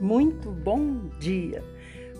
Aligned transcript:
Muito 0.00 0.50
bom 0.50 1.10
dia! 1.18 1.62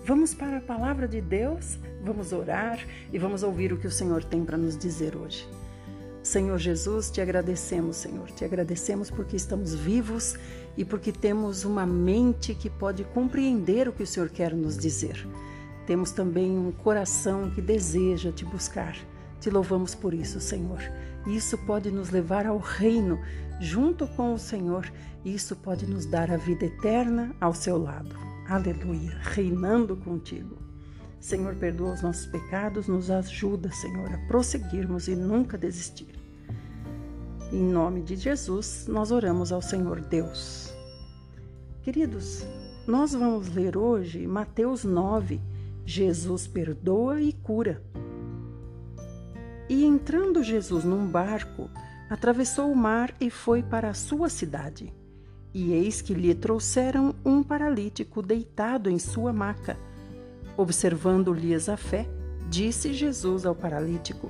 Vamos 0.05 0.35
para 0.35 0.57
a 0.57 0.61
palavra 0.61 1.07
de 1.07 1.19
Deus, 1.19 1.79
vamos 2.03 2.31
orar 2.31 2.79
e 3.11 3.17
vamos 3.17 3.41
ouvir 3.41 3.73
o 3.73 3.77
que 3.77 3.87
o 3.87 3.91
Senhor 3.91 4.23
tem 4.23 4.45
para 4.45 4.55
nos 4.55 4.77
dizer 4.77 5.15
hoje. 5.15 5.49
Senhor 6.21 6.59
Jesus, 6.59 7.09
te 7.09 7.21
agradecemos, 7.21 7.95
Senhor. 7.97 8.29
Te 8.29 8.45
agradecemos 8.45 9.09
porque 9.09 9.35
estamos 9.35 9.73
vivos 9.73 10.35
e 10.77 10.85
porque 10.85 11.11
temos 11.11 11.65
uma 11.65 11.83
mente 11.83 12.53
que 12.53 12.69
pode 12.69 13.03
compreender 13.03 13.87
o 13.87 13.93
que 13.93 14.03
o 14.03 14.07
Senhor 14.07 14.29
quer 14.29 14.53
nos 14.53 14.77
dizer. 14.77 15.27
Temos 15.87 16.11
também 16.11 16.55
um 16.55 16.71
coração 16.71 17.49
que 17.49 17.63
deseja 17.63 18.31
te 18.31 18.45
buscar. 18.45 18.95
Te 19.39 19.49
louvamos 19.49 19.95
por 19.95 20.13
isso, 20.13 20.39
Senhor. 20.39 20.79
Isso 21.25 21.57
pode 21.57 21.89
nos 21.89 22.11
levar 22.11 22.45
ao 22.45 22.59
reino 22.59 23.19
junto 23.61 24.07
com 24.07 24.33
o 24.33 24.39
Senhor. 24.39 24.91
Isso 25.23 25.55
pode 25.55 25.85
nos 25.85 26.07
dar 26.07 26.31
a 26.31 26.37
vida 26.37 26.65
eterna 26.65 27.33
ao 27.39 27.53
seu 27.53 27.77
lado. 27.77 28.15
Aleluia, 28.49 29.17
reinando 29.21 29.95
contigo. 29.95 30.57
Senhor, 31.19 31.55
perdoa 31.55 31.93
os 31.93 32.01
nossos 32.01 32.25
pecados, 32.25 32.87
nos 32.87 33.11
ajuda, 33.11 33.71
Senhor, 33.71 34.11
a 34.11 34.17
prosseguirmos 34.27 35.07
e 35.07 35.15
nunca 35.15 35.57
desistir. 35.57 36.09
Em 37.53 37.63
nome 37.63 38.01
de 38.01 38.15
Jesus, 38.15 38.87
nós 38.87 39.11
oramos 39.11 39.51
ao 39.51 39.61
Senhor 39.61 40.01
Deus. 40.01 40.73
Queridos, 41.83 42.43
nós 42.87 43.13
vamos 43.13 43.53
ler 43.53 43.77
hoje 43.77 44.25
Mateus 44.25 44.83
9. 44.83 45.39
Jesus 45.85 46.47
perdoa 46.47 47.21
e 47.21 47.31
cura. 47.33 47.83
E 49.69 49.85
entrando 49.85 50.43
Jesus 50.43 50.83
num 50.83 51.05
barco, 51.07 51.69
atravessou 52.11 52.69
o 52.69 52.75
mar 52.75 53.15
e 53.21 53.29
foi 53.29 53.63
para 53.63 53.89
a 53.89 53.93
sua 53.93 54.27
cidade. 54.27 54.93
E 55.53 55.71
eis 55.71 56.01
que 56.01 56.13
lhe 56.13 56.35
trouxeram 56.35 57.15
um 57.23 57.41
paralítico 57.41 58.21
deitado 58.21 58.89
em 58.89 58.99
sua 58.99 59.31
maca. 59.31 59.77
Observando-lhes 60.57 61.69
a 61.69 61.77
fé, 61.77 62.05
disse 62.49 62.93
Jesus 62.93 63.45
ao 63.45 63.55
paralítico: 63.55 64.29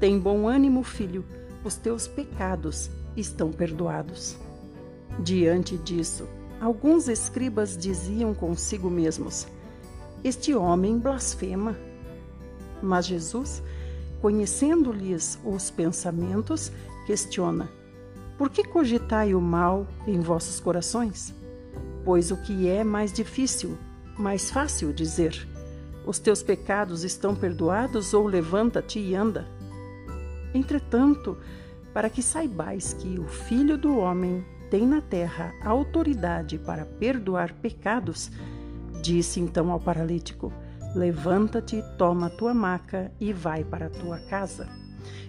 Tem 0.00 0.18
bom 0.18 0.48
ânimo, 0.48 0.82
filho, 0.82 1.24
os 1.62 1.76
teus 1.76 2.08
pecados 2.08 2.90
estão 3.16 3.52
perdoados. 3.52 4.36
Diante 5.20 5.78
disso, 5.78 6.28
alguns 6.60 7.06
escribas 7.06 7.76
diziam 7.76 8.34
consigo 8.34 8.90
mesmos: 8.90 9.46
Este 10.24 10.52
homem 10.56 10.98
blasfema. 10.98 11.76
Mas 12.82 13.06
Jesus 13.06 13.62
conhecendo-lhes 14.20 15.38
os 15.44 15.70
pensamentos, 15.70 16.72
questiona: 17.06 17.70
Por 18.36 18.50
que 18.50 18.64
cogitai 18.64 19.34
o 19.34 19.40
mal 19.40 19.86
em 20.06 20.20
vossos 20.20 20.60
corações? 20.60 21.32
Pois 22.04 22.30
o 22.30 22.36
que 22.36 22.68
é 22.68 22.84
mais 22.84 23.12
difícil, 23.12 23.78
mais 24.18 24.50
fácil 24.50 24.92
dizer: 24.92 25.48
Os 26.04 26.18
teus 26.18 26.42
pecados 26.42 27.04
estão 27.04 27.34
perdoados, 27.34 28.12
ou 28.12 28.26
levanta-te 28.26 28.98
e 28.98 29.14
anda. 29.14 29.46
Entretanto, 30.52 31.38
para 31.94 32.10
que 32.10 32.22
saibais 32.22 32.92
que 32.92 33.18
o 33.18 33.26
Filho 33.26 33.78
do 33.78 33.96
Homem 33.96 34.44
tem 34.70 34.86
na 34.86 35.00
terra 35.00 35.54
autoridade 35.64 36.58
para 36.58 36.84
perdoar 36.84 37.54
pecados, 37.54 38.30
disse 39.02 39.40
então 39.40 39.70
ao 39.70 39.80
paralítico: 39.80 40.52
Levanta-te, 40.94 41.82
toma 41.96 42.26
a 42.26 42.30
tua 42.30 42.52
maca 42.52 43.12
e 43.20 43.32
vai 43.32 43.64
para 43.64 43.86
a 43.86 43.90
tua 43.90 44.18
casa. 44.28 44.85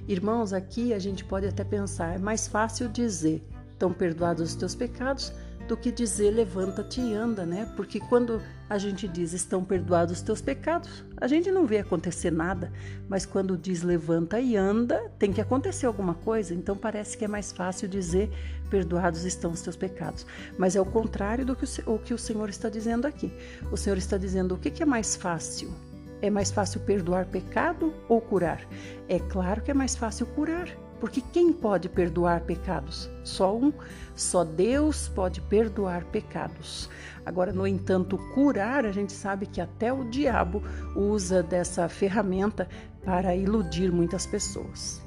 Irmãos, 0.08 0.53
aqui 0.53 0.94
a 0.94 1.00
gente 1.00 1.23
pode 1.23 1.47
até 1.47 1.64
pensar, 1.64 2.16
é 2.16 2.17
mais 2.17 2.47
fácil 2.47 2.88
dizer, 2.89 3.44
estão 3.72 3.94
perdoados 3.94 4.50
os 4.50 4.56
teus 4.56 4.75
pecados, 4.75 5.34
do 5.67 5.75
que 5.75 5.92
dizer 5.92 6.31
levanta-te 6.31 7.02
e 7.02 7.14
anda, 7.14 7.45
né? 7.45 7.72
Porque 7.75 8.00
quando 8.00 8.42
a 8.69 8.78
gente 8.78 9.08
diz 9.08 9.34
estão 9.34 9.64
perdoados 9.64 10.18
os 10.18 10.22
teus 10.22 10.41
pecados, 10.41 11.03
a 11.18 11.28
gente 11.28 11.51
não 11.51 11.66
vê 11.66 11.79
acontecer 11.79 12.31
nada, 12.31 12.72
mas 13.07 13.25
quando 13.25 13.57
diz 13.57 13.84
levanta 13.84 14.40
e 14.40 14.56
anda, 14.56 15.12
tem 15.19 15.31
que 15.31 15.41
acontecer 15.41 15.85
alguma 15.85 16.13
coisa, 16.13 16.53
então 16.53 16.75
parece 16.75 17.18
que 17.18 17.25
é 17.25 17.28
mais 17.28 17.51
fácil 17.51 17.88
dizer 17.88 18.31
perdoados 18.69 19.25
estão 19.25 19.51
os 19.51 19.62
teus 19.62 19.75
pecados. 19.75 20.25
Mas 20.57 20.75
é 20.75 20.81
o 20.81 20.85
contrário 20.85 21.46
do 21.46 21.56
que 21.56 21.66
o, 21.85 22.00
que 22.00 22.13
o 22.13 22.18
Senhor 22.18 22.50
está 22.50 22.69
dizendo 22.69 23.06
aqui. 23.06 23.31
O 23.72 23.78
Senhor 23.78 23.97
está 23.97 24.18
dizendo 24.18 24.56
o 24.56 24.57
que, 24.57 24.72
que 24.72 24.84
é 24.84 24.85
mais 24.85 25.16
fácil? 25.16 25.74
É 26.22 26.29
mais 26.29 26.51
fácil 26.51 26.79
perdoar 26.81 27.25
pecado 27.25 27.94
ou 28.09 28.19
curar? 28.19 28.61
É 29.07 29.19
claro 29.19 29.61
que 29.61 29.72
é 29.72 29.73
mais 29.73 29.95
fácil 29.95 30.25
curar 30.28 30.67
porque 31.00 31.22
quem 31.22 31.53
pode 31.53 31.89
perdoar 31.89 32.41
pecados? 32.41 33.09
Só 33.23 33.55
um, 33.55 33.72
só 34.16 34.44
Deus 34.44 35.07
pode 35.07 35.41
perdoar 35.41 36.06
pecados. 36.06 36.89
Agora, 37.25 37.53
no 37.53 37.67
entanto, 37.67 38.17
curar, 38.33 38.85
a 38.85 38.91
gente 38.91 39.13
sabe 39.13 39.45
que 39.45 39.61
até 39.61 39.94
o 39.94 40.06
diabo 40.06 40.63
usa 40.95 41.44
dessa 41.44 41.88
ferramenta 41.88 42.67
para 43.03 43.35
iludir 43.35 43.91
muitas 43.91 44.25
pessoas. 44.25 45.01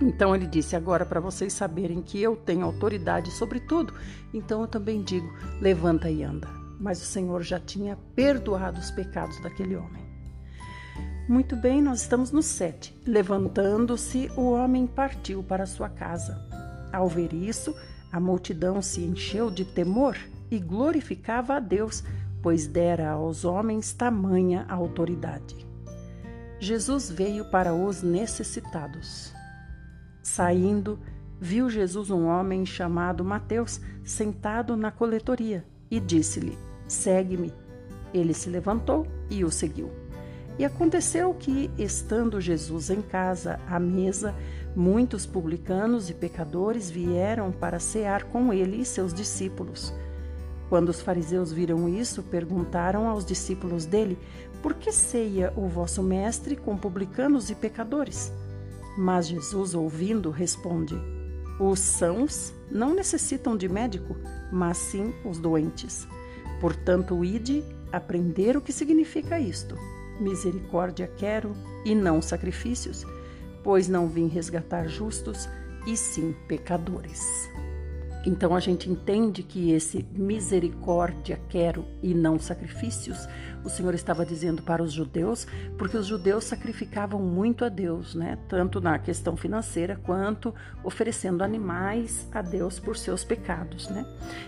Então 0.00 0.34
ele 0.34 0.46
disse: 0.46 0.76
Agora, 0.76 1.04
para 1.04 1.20
vocês 1.20 1.52
saberem 1.52 2.00
que 2.00 2.20
eu 2.20 2.36
tenho 2.36 2.64
autoridade 2.64 3.30
sobre 3.32 3.60
tudo, 3.60 3.94
então 4.32 4.60
eu 4.60 4.68
também 4.68 5.02
digo: 5.02 5.32
levanta 5.60 6.10
e 6.10 6.22
anda. 6.22 6.48
Mas 6.78 7.00
o 7.00 7.06
Senhor 7.06 7.42
já 7.42 7.60
tinha 7.60 7.96
perdoado 8.14 8.78
os 8.78 8.90
pecados 8.90 9.40
daquele 9.40 9.76
homem. 9.76 10.01
Muito 11.28 11.54
bem, 11.54 11.80
nós 11.80 12.02
estamos 12.02 12.32
no 12.32 12.42
7. 12.42 12.94
Levantando-se, 13.06 14.28
o 14.36 14.50
homem 14.50 14.88
partiu 14.88 15.42
para 15.42 15.66
sua 15.66 15.88
casa. 15.88 16.44
Ao 16.92 17.08
ver 17.08 17.32
isso, 17.32 17.74
a 18.10 18.18
multidão 18.18 18.82
se 18.82 19.02
encheu 19.02 19.50
de 19.50 19.64
temor 19.64 20.18
e 20.50 20.58
glorificava 20.58 21.54
a 21.54 21.60
Deus, 21.60 22.02
pois 22.42 22.66
dera 22.66 23.12
aos 23.12 23.44
homens 23.44 23.92
tamanha 23.92 24.66
autoridade. 24.68 25.64
Jesus 26.58 27.08
veio 27.08 27.44
para 27.46 27.72
os 27.72 28.02
necessitados. 28.02 29.32
Saindo, 30.22 30.98
viu 31.40 31.70
Jesus 31.70 32.10
um 32.10 32.26
homem 32.26 32.66
chamado 32.66 33.24
Mateus 33.24 33.80
sentado 34.04 34.76
na 34.76 34.90
coletoria 34.90 35.64
e 35.88 36.00
disse-lhe: 36.00 36.58
Segue-me. 36.86 37.52
Ele 38.12 38.34
se 38.34 38.50
levantou 38.50 39.06
e 39.30 39.44
o 39.44 39.50
seguiu. 39.50 40.01
E 40.58 40.64
aconteceu 40.64 41.32
que, 41.34 41.70
estando 41.78 42.40
Jesus 42.40 42.90
em 42.90 43.00
casa, 43.00 43.58
à 43.66 43.80
mesa, 43.80 44.34
muitos 44.76 45.24
publicanos 45.24 46.10
e 46.10 46.14
pecadores 46.14 46.90
vieram 46.90 47.50
para 47.50 47.78
cear 47.78 48.24
com 48.24 48.52
ele 48.52 48.80
e 48.80 48.84
seus 48.84 49.14
discípulos. 49.14 49.92
Quando 50.68 50.88
os 50.88 51.00
fariseus 51.00 51.52
viram 51.52 51.88
isso, 51.88 52.22
perguntaram 52.22 53.08
aos 53.08 53.24
discípulos 53.24 53.84
dele: 53.84 54.18
Por 54.62 54.74
que 54.74 54.92
ceia 54.92 55.52
o 55.56 55.66
vosso 55.68 56.02
mestre 56.02 56.56
com 56.56 56.76
publicanos 56.76 57.50
e 57.50 57.54
pecadores? 57.54 58.32
Mas 58.96 59.28
Jesus, 59.28 59.74
ouvindo, 59.74 60.30
responde: 60.30 60.94
Os 61.58 61.78
sãos 61.78 62.52
não 62.70 62.94
necessitam 62.94 63.56
de 63.56 63.68
médico, 63.68 64.16
mas 64.50 64.76
sim 64.78 65.12
os 65.24 65.38
doentes. 65.38 66.06
Portanto, 66.60 67.24
ide 67.24 67.64
aprender 67.90 68.56
o 68.56 68.60
que 68.60 68.72
significa 68.72 69.38
isto. 69.38 69.76
Misericórdia 70.22 71.10
quero 71.18 71.52
e 71.84 71.94
não 71.94 72.22
sacrifícios, 72.22 73.04
pois 73.62 73.88
não 73.88 74.08
vim 74.08 74.28
resgatar 74.28 74.88
justos, 74.88 75.48
e 75.86 75.96
sim 75.96 76.34
pecadores. 76.46 77.50
Então 78.24 78.54
a 78.54 78.60
gente 78.60 78.88
entende 78.88 79.42
que 79.42 79.72
esse 79.72 80.06
misericórdia 80.12 81.40
quero 81.48 81.84
e 82.02 82.14
não 82.14 82.38
sacrifícios, 82.38 83.26
o 83.64 83.68
Senhor 83.68 83.94
estava 83.94 84.24
dizendo 84.24 84.62
para 84.62 84.82
os 84.82 84.92
judeus, 84.92 85.46
porque 85.78 85.96
os 85.96 86.06
judeus 86.06 86.44
sacrificavam 86.44 87.20
muito 87.20 87.64
a 87.64 87.68
Deus, 87.68 88.14
né? 88.14 88.38
Tanto 88.48 88.80
na 88.80 88.98
questão 88.98 89.36
financeira 89.36 89.96
quanto 89.96 90.54
oferecendo 90.82 91.42
animais 91.42 92.28
a 92.32 92.42
Deus 92.42 92.78
por 92.78 92.96
seus 92.96 93.24
pecados, 93.24 93.88
né? 93.88 94.04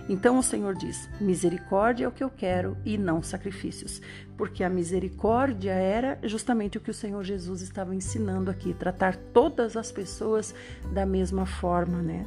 Então 0.09 0.39
o 0.39 0.43
Senhor 0.43 0.75
diz: 0.75 1.09
misericórdia 1.21 2.05
é 2.05 2.09
o 2.09 2.13
que 2.13 2.25
eu 2.25 2.31
quero 2.31 2.77
e 2.85 2.97
não 2.99 3.23
sacrifícios, 3.23 4.01
porque 4.37 4.63
a 4.65 4.71
misericórdia 4.71 5.73
era 5.73 6.19
justamente 6.25 6.79
o 6.79 6.81
que 6.81 6.91
o 6.91 6.95
Senhor 6.95 7.23
Jesus 7.25 7.61
estava 7.61 7.95
ensinando 7.95 8.51
aqui, 8.51 8.75
tratar 8.75 9.17
todas 9.17 9.77
as 9.77 9.91
pessoas 9.93 10.55
da 10.93 11.07
mesma 11.07 11.47
forma, 11.47 12.03
né? 12.03 12.25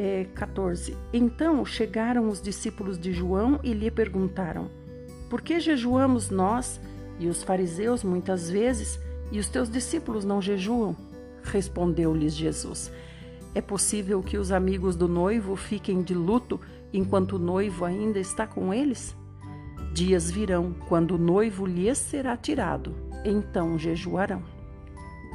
É, 0.00 0.24
14. 0.34 0.96
Então 1.12 1.62
chegaram 1.62 2.30
os 2.30 2.40
discípulos 2.40 2.98
de 2.98 3.12
João 3.12 3.60
e 3.62 3.74
lhe 3.74 3.90
perguntaram: 3.90 4.70
Por 5.28 5.42
que 5.42 5.60
jejuamos 5.60 6.30
nós 6.30 6.80
e 7.18 7.28
os 7.28 7.42
fariseus 7.42 8.02
muitas 8.02 8.48
vezes 8.48 8.98
e 9.30 9.38
os 9.38 9.48
teus 9.48 9.68
discípulos 9.68 10.24
não 10.24 10.40
jejuam? 10.40 10.96
Respondeu-lhes 11.42 12.34
Jesus: 12.34 12.90
É 13.54 13.60
possível 13.60 14.22
que 14.22 14.38
os 14.38 14.50
amigos 14.50 14.96
do 14.96 15.06
noivo 15.06 15.54
fiquem 15.54 16.00
de 16.02 16.14
luto 16.14 16.58
enquanto 16.94 17.34
o 17.34 17.38
noivo 17.38 17.84
ainda 17.84 18.18
está 18.18 18.46
com 18.46 18.72
eles? 18.72 19.14
Dias 19.92 20.30
virão 20.30 20.74
quando 20.88 21.16
o 21.16 21.18
noivo 21.18 21.66
lhes 21.66 21.98
será 21.98 22.38
tirado, 22.38 22.94
então 23.22 23.78
jejuarão. 23.78 24.42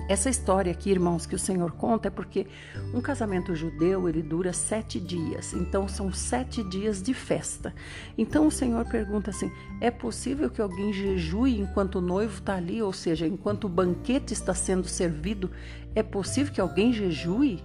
Essa 0.07 0.29
história 0.29 0.71
aqui, 0.71 0.91
irmãos, 0.91 1.25
que 1.25 1.33
o 1.33 1.39
Senhor 1.39 1.71
conta 1.71 2.09
é 2.09 2.11
porque 2.11 2.45
um 2.93 3.01
casamento 3.01 3.55
judeu 3.55 4.07
ele 4.07 4.21
dura 4.21 4.53
sete 4.53 4.99
dias, 4.99 5.51
então 5.53 5.87
são 5.87 6.13
sete 6.13 6.63
dias 6.63 7.01
de 7.01 7.11
festa. 7.11 7.73
Então 8.15 8.45
o 8.45 8.51
Senhor 8.51 8.85
pergunta 8.85 9.31
assim: 9.31 9.51
é 9.81 9.89
possível 9.89 10.47
que 10.47 10.61
alguém 10.61 10.93
jejue 10.93 11.59
enquanto 11.59 11.95
o 11.95 12.01
noivo 12.01 12.37
está 12.37 12.55
ali, 12.55 12.83
ou 12.83 12.93
seja, 12.93 13.25
enquanto 13.25 13.63
o 13.63 13.69
banquete 13.69 14.31
está 14.31 14.53
sendo 14.53 14.87
servido? 14.87 15.49
É 15.95 16.03
possível 16.03 16.53
que 16.53 16.61
alguém 16.61 16.93
jejue? 16.93 17.63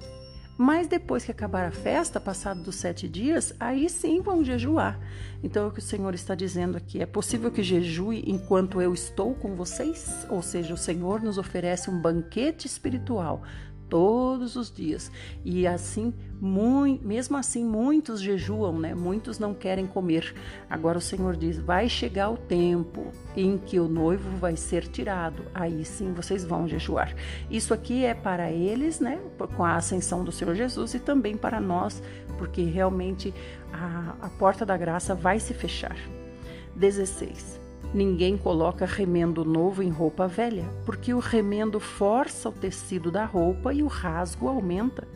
Mas 0.62 0.86
depois 0.86 1.24
que 1.24 1.30
acabar 1.30 1.64
a 1.64 1.70
festa, 1.70 2.20
passado 2.20 2.62
dos 2.62 2.74
sete 2.74 3.08
dias, 3.08 3.54
aí 3.58 3.88
sim 3.88 4.20
vão 4.20 4.44
jejuar. 4.44 5.00
Então 5.42 5.64
é 5.64 5.66
o 5.68 5.70
que 5.70 5.78
o 5.78 5.82
Senhor 5.82 6.12
está 6.12 6.34
dizendo 6.34 6.76
aqui. 6.76 7.00
É 7.00 7.06
possível 7.06 7.50
que 7.50 7.62
jejue 7.62 8.22
enquanto 8.26 8.78
eu 8.78 8.92
estou 8.92 9.34
com 9.34 9.54
vocês? 9.54 10.26
Ou 10.28 10.42
seja, 10.42 10.74
o 10.74 10.76
Senhor 10.76 11.22
nos 11.22 11.38
oferece 11.38 11.88
um 11.88 11.98
banquete 11.98 12.66
espiritual 12.66 13.42
todos 13.90 14.56
os 14.56 14.72
dias. 14.72 15.10
E 15.44 15.66
assim, 15.66 16.14
mesmo 17.02 17.36
assim, 17.36 17.64
muitos 17.64 18.22
jejuam, 18.22 18.78
né? 18.78 18.94
Muitos 18.94 19.38
não 19.38 19.52
querem 19.52 19.86
comer. 19.86 20.34
Agora 20.70 20.96
o 20.96 21.00
Senhor 21.00 21.36
diz: 21.36 21.58
vai 21.58 21.88
chegar 21.88 22.30
o 22.30 22.36
tempo 22.36 23.08
em 23.36 23.58
que 23.58 23.78
o 23.78 23.88
noivo 23.88 24.30
vai 24.38 24.56
ser 24.56 24.86
tirado. 24.86 25.42
Aí 25.52 25.84
sim 25.84 26.12
vocês 26.12 26.44
vão 26.44 26.68
jejuar. 26.68 27.14
Isso 27.50 27.74
aqui 27.74 28.04
é 28.04 28.14
para 28.14 28.50
eles, 28.50 29.00
né? 29.00 29.20
Com 29.56 29.64
a 29.64 29.74
ascensão 29.74 30.24
do 30.24 30.32
Senhor 30.32 30.54
Jesus 30.54 30.94
e 30.94 31.00
também 31.00 31.36
para 31.36 31.60
nós, 31.60 32.02
porque 32.38 32.62
realmente 32.62 33.34
a, 33.72 34.14
a 34.22 34.28
porta 34.30 34.64
da 34.64 34.76
graça 34.76 35.14
vai 35.14 35.40
se 35.40 35.52
fechar. 35.52 35.96
16. 36.76 37.60
Ninguém 37.92 38.36
coloca 38.36 38.86
remendo 38.86 39.44
novo 39.44 39.82
em 39.82 39.90
roupa 39.90 40.28
velha, 40.28 40.64
porque 40.86 41.12
o 41.12 41.18
remendo 41.18 41.80
força 41.80 42.48
o 42.48 42.52
tecido 42.52 43.10
da 43.10 43.24
roupa 43.24 43.74
e 43.74 43.82
o 43.82 43.88
rasgo 43.88 44.48
aumenta. 44.48 45.06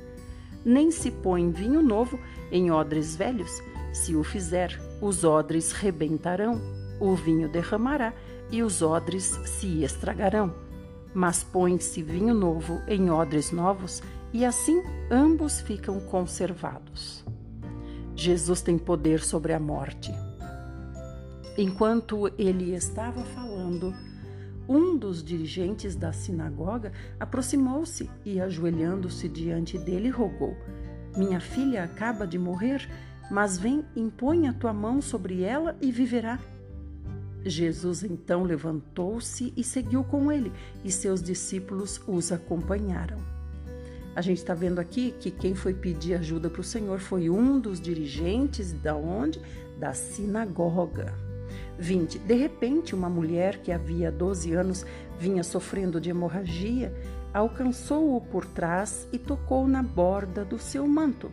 Nem 0.65 0.91
se 0.91 1.11
põe 1.11 1.51
vinho 1.51 1.83
novo 1.83 2.19
em 2.51 2.71
odres 2.71 3.15
velhos, 3.15 3.63
se 3.93 4.17
o 4.17 4.25
fizer, 4.25 4.81
os 5.01 5.23
odres 5.23 5.71
rebentarão, 5.71 6.61
o 7.01 7.15
vinho 7.15 7.49
derramará 7.49 8.13
e 8.51 8.61
os 8.63 8.83
odres 8.83 9.39
se 9.45 9.85
estragarão. 9.85 10.53
Mas 11.15 11.45
põe-se 11.45 12.03
vinho 12.03 12.35
novo 12.35 12.81
em 12.89 13.09
odres 13.09 13.53
novos, 13.53 14.03
e 14.33 14.45
assim 14.45 14.83
ambos 15.11 15.61
ficam 15.61 16.01
conservados. 16.01 17.25
Jesus 18.17 18.63
tem 18.63 18.77
poder 18.77 19.21
sobre 19.21 19.53
a 19.53 19.61
morte. 19.61 20.13
Enquanto 21.57 22.29
ele 22.37 22.75
estava 22.75 23.23
falando, 23.25 23.95
um 24.69 24.97
dos 24.97 25.23
dirigentes 25.23 25.95
da 25.95 26.13
sinagoga 26.13 26.93
aproximou-se 27.21 28.11
e, 28.25 28.41
ajoelhando-se 28.41 29.29
diante 29.29 29.79
dele, 29.79 30.09
rogou: 30.09 30.57
Minha 31.17 31.39
filha 31.39 31.85
acaba 31.85 32.27
de 32.27 32.39
morrer, 32.39 32.89
mas 33.31 33.57
vem, 33.57 33.85
impõe 33.95 34.49
a 34.49 34.53
tua 34.53 34.73
mão 34.73 35.01
sobre 35.01 35.43
ela 35.43 35.77
e 35.81 35.93
viverá. 35.93 36.41
Jesus 37.45 38.03
então 38.03 38.43
levantou-se 38.43 39.53
e 39.57 39.63
seguiu 39.63 40.03
com 40.03 40.33
ele, 40.33 40.53
e 40.83 40.91
seus 40.91 41.23
discípulos 41.23 42.01
os 42.09 42.33
acompanharam. 42.33 43.19
A 44.17 44.23
gente 44.23 44.39
está 44.39 44.55
vendo 44.55 44.81
aqui 44.81 45.15
que 45.21 45.31
quem 45.31 45.55
foi 45.55 45.75
pedir 45.75 46.15
ajuda 46.15 46.49
para 46.49 46.61
o 46.61 46.65
Senhor 46.65 46.99
foi 47.01 47.29
um 47.29 47.61
dos 47.61 47.81
dirigentes 47.81 48.73
da 48.73 48.97
onde? 48.97 49.41
Da 49.79 49.93
sinagoga. 49.93 51.34
20. 51.79 52.19
De 52.19 52.35
repente, 52.35 52.95
uma 52.95 53.09
mulher 53.09 53.59
que 53.59 53.73
havia 53.73 54.11
12 54.11 54.53
anos 54.53 54.87
vinha 55.19 55.43
sofrendo 55.43 56.01
de 56.01 56.11
hemorragia, 56.11 56.95
alcançou-o 57.33 58.21
por 58.21 58.45
trás 58.45 59.09
e 59.13 59.19
tocou 59.19 59.67
na 59.67 59.83
borda 59.83 60.45
do 60.45 60.59
seu 60.59 60.87
manto. 60.87 61.31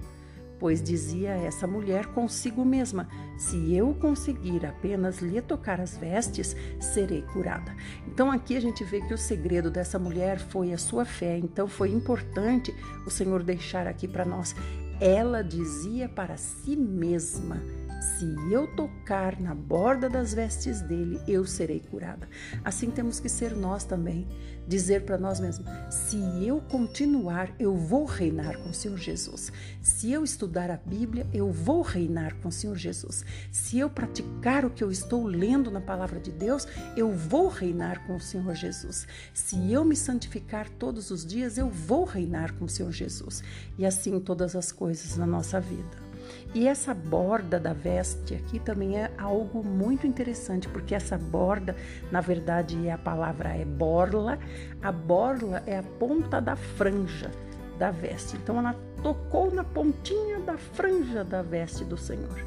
Pois 0.62 0.79
dizia 0.79 1.31
essa 1.31 1.65
mulher 1.65 2.06
consigo 2.13 2.63
mesma: 2.63 3.07
Se 3.35 3.73
eu 3.73 3.95
conseguir 3.95 4.63
apenas 4.63 5.18
lhe 5.18 5.41
tocar 5.41 5.81
as 5.81 5.97
vestes, 5.97 6.56
serei 6.79 7.24
curada. 7.24 7.75
Então 8.07 8.31
aqui 8.31 8.56
a 8.56 8.59
gente 8.59 8.83
vê 8.83 9.01
que 9.01 9.12
o 9.12 9.17
segredo 9.17 9.71
dessa 9.71 9.97
mulher 9.97 10.38
foi 10.38 10.71
a 10.71 10.77
sua 10.77 11.03
fé. 11.03 11.35
Então 11.39 11.67
foi 11.67 11.89
importante 11.89 12.71
o 13.07 13.09
Senhor 13.09 13.41
deixar 13.41 13.88
aqui 13.88 14.07
para 14.07 14.24
nós. 14.24 14.56
Ela 15.00 15.44
dizia 15.44 16.07
para 16.07 16.38
si 16.38 16.75
mesma: 16.75 17.59
se 18.01 18.25
eu 18.51 18.65
tocar 18.75 19.39
na 19.39 19.53
borda 19.53 20.09
das 20.09 20.33
vestes 20.33 20.81
dele, 20.81 21.21
eu 21.27 21.45
serei 21.45 21.80
curada. 21.80 22.27
Assim 22.65 22.89
temos 22.89 23.19
que 23.19 23.30
ser 23.30 23.56
nós 23.56 23.83
também, 23.83 24.27
dizer 24.68 25.03
para 25.03 25.19
nós 25.19 25.39
mesmos: 25.39 25.68
se 25.89 26.18
eu 26.44 26.59
continuar, 26.62 27.53
eu 27.59 27.75
vou 27.75 28.06
reinar 28.06 28.57
com 28.57 28.71
o 28.71 28.74
Senhor 28.74 28.98
Jesus. 28.98 29.51
Se 29.83 30.12
eu 30.12 30.24
estudar 30.24 30.71
a 30.71 30.77
Bíblia, 30.77 31.27
eu 31.31 31.51
vou 31.51 31.83
reinar 31.83 32.33
com 32.38 32.50
o 32.50 32.51
Senhor 32.51 32.75
Jesus. 32.75 33.24
Se 33.51 33.77
eu 33.77 33.88
praticar 33.88 34.65
o 34.65 34.71
que 34.71 34.83
eu 34.83 34.89
estou 34.89 35.27
lendo 35.27 35.69
na 35.69 35.80
palavra 35.80 36.19
de 36.19 36.31
Deus, 36.31 36.68
eu 36.98 37.12
vou 37.12 37.50
reinar 37.50 38.07
com 38.07 38.15
o 38.15 38.19
Senhor 38.19 38.56
Jesus. 38.56 39.07
Se 39.31 39.71
eu 39.71 39.86
me 39.86 39.95
santificar 39.95 40.68
todos 40.68 41.12
os 41.12 41.24
dias, 41.24 41.56
eu 41.56 41.69
vou 41.69 42.03
reinar 42.03 42.51
com 42.53 42.65
o 42.65 42.69
Senhor 42.69 42.92
Jesus. 42.92 43.44
E 43.77 43.86
assim 43.86 44.19
todas 44.19 44.56
as 44.56 44.71
coisas 44.71 45.18
na 45.18 45.27
nossa 45.27 45.59
vida. 45.59 46.10
E 46.53 46.68
essa 46.68 46.94
borda 46.94 47.57
da 47.57 47.71
veste 47.71 48.36
aqui 48.36 48.59
também 48.59 48.98
é 48.98 49.09
algo 49.18 49.63
muito 49.63 50.06
interessante, 50.06 50.68
porque 50.68 50.94
essa 50.94 51.18
borda, 51.18 51.75
na 52.12 52.19
verdade, 52.19 52.89
a 52.89 52.98
palavra 52.98 53.50
é 53.50 53.63
borla. 53.63 54.38
A 54.81 54.92
borla 54.92 55.63
é 55.65 55.77
a 55.77 55.83
ponta 55.83 56.42
da 56.42 56.57
franja 56.57 57.31
da 57.80 57.89
veste. 57.89 58.36
Então 58.36 58.59
ela 58.59 58.75
tocou 59.01 59.50
na 59.50 59.63
pontinha 59.63 60.39
da 60.42 60.57
franja 60.57 61.24
da 61.24 61.42
veste 61.42 61.86
do 61.86 61.95
Senhor. 61.95 62.45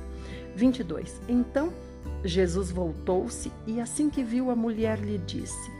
22. 0.54 1.20
Então 1.26 1.72
Jesus 2.24 2.70
voltou-se 2.70 3.50
e 3.66 3.80
assim 3.80 4.10
que 4.10 4.22
viu 4.22 4.50
a 4.50 4.56
mulher 4.56 4.98
lhe 4.98 5.18
disse: 5.18 5.70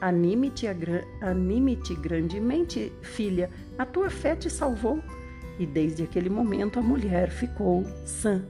Anime-te 0.00 0.66
anime 1.20 1.76
grandemente, 2.00 2.92
filha, 3.02 3.50
a 3.78 3.86
tua 3.86 4.10
fé 4.10 4.36
te 4.36 4.50
salvou 4.50 5.02
e 5.62 5.66
desde 5.66 6.02
aquele 6.02 6.28
momento 6.28 6.80
a 6.80 6.82
mulher 6.82 7.30
ficou 7.30 7.84
sã. 8.04 8.42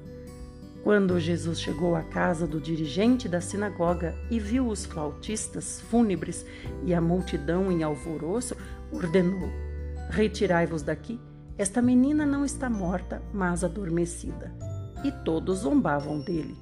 Quando 0.83 1.21
Jesus 1.21 1.61
chegou 1.61 1.95
à 1.95 2.03
casa 2.03 2.47
do 2.47 2.59
dirigente 2.59 3.29
da 3.29 3.39
sinagoga 3.39 4.15
e 4.31 4.41
viu 4.41 4.67
os 4.67 4.87
flautistas 4.87 5.83
fúnebres 5.83 6.47
e 6.85 6.95
a 6.95 7.03
multidão 7.03 7.71
em 7.71 7.83
alvoroço, 7.83 8.57
ordenou: 8.91 9.51
Retirai-vos 10.09 10.83
daqui, 10.83 11.21
esta 11.59 11.83
menina 11.83 12.25
não 12.25 12.47
está 12.47 12.71
morta, 12.71 13.23
mas 13.33 13.63
adormecida. 13.63 14.51
E 15.05 15.13
todos 15.13 15.59
zombavam 15.59 16.19
dele. 16.19 16.57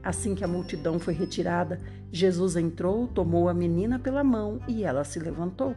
Assim 0.00 0.34
que 0.34 0.44
a 0.44 0.48
multidão 0.48 1.00
foi 1.00 1.14
retirada, 1.14 1.80
Jesus 2.12 2.54
entrou, 2.54 3.08
tomou 3.08 3.48
a 3.48 3.54
menina 3.54 3.98
pela 3.98 4.22
mão 4.22 4.60
e 4.68 4.84
ela 4.84 5.02
se 5.02 5.18
levantou. 5.18 5.74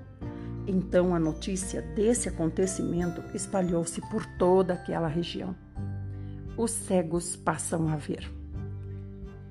Então 0.68 1.14
a 1.14 1.20
notícia 1.20 1.82
desse 1.82 2.28
acontecimento 2.28 3.22
espalhou-se 3.36 4.02
por 4.10 4.26
toda 4.38 4.74
aquela 4.74 5.08
região. 5.08 5.56
Os 6.58 6.72
cegos 6.72 7.36
passam 7.36 7.90
a 7.90 7.96
ver. 7.96 8.32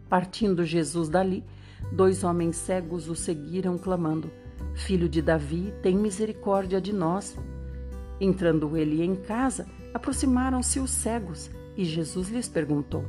Partindo 0.09 0.65
Jesus 0.65 1.09
dali, 1.09 1.45
dois 1.93 2.25
homens 2.25 2.57
cegos 2.57 3.09
o 3.09 3.15
seguiram, 3.15 3.79
clamando: 3.79 4.31
Filho 4.75 5.09
de 5.09 5.23
Davi, 5.23 5.73
tem 5.83 5.97
misericórdia 5.97 6.81
de 6.81 6.93
nós. 6.93 7.37
Entrando 8.21 8.77
ele 8.77 9.03
em 9.03 9.15
casa, 9.15 9.67
aproximaram-se 9.93 10.81
os 10.81 10.91
cegos 10.91 11.51
e 11.77 11.85
Jesus 11.85 12.29
lhes 12.29 12.49
perguntou: 12.49 13.05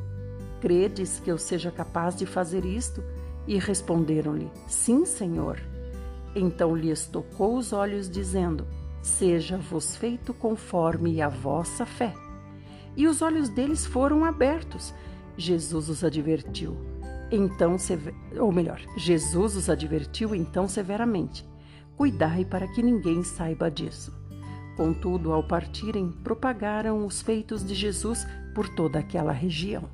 Credes 0.62 1.20
que 1.20 1.32
eu 1.32 1.38
seja 1.38 1.72
capaz 1.72 2.16
de 2.16 2.26
fazer 2.26 2.66
isto? 2.66 3.04
E 3.48 3.58
responderam-lhe: 3.58 4.50
Sim, 4.68 5.06
Senhor. 5.06 5.60
Então 6.36 6.76
lhes 6.76 7.08
tocou 7.08 7.58
os 7.58 7.72
olhos, 7.72 8.10
dizendo: 8.10 8.68
Seja-vos 9.02 9.96
feito 9.96 10.34
conforme 10.34 11.22
a 11.22 11.30
vossa 11.30 11.86
fé. 11.86 12.14
E 12.98 13.08
os 13.08 13.22
olhos 13.22 13.50
deles 13.50 13.86
foram 13.86 14.26
abertos. 14.26 14.94
Jesus 15.38 15.90
os 15.90 16.04
advertiu. 16.04 16.78
Então, 17.32 17.76
ou 18.40 18.52
melhor, 18.52 18.80
Jesus 18.98 19.56
os 19.56 19.70
advertiu 19.70 20.36
então 20.36 20.68
severamente: 20.68 21.46
Cuidai 21.96 22.44
para 22.44 22.68
que 22.68 22.84
ninguém 22.84 23.24
saiba 23.24 23.72
disso. 23.72 24.14
Contudo, 24.76 25.32
ao 25.32 25.42
partirem, 25.42 26.12
propagaram 26.12 27.06
os 27.06 27.22
feitos 27.22 27.66
de 27.66 27.74
Jesus 27.74 28.28
por 28.54 28.68
toda 28.68 29.00
aquela 29.00 29.32
região. 29.32 29.90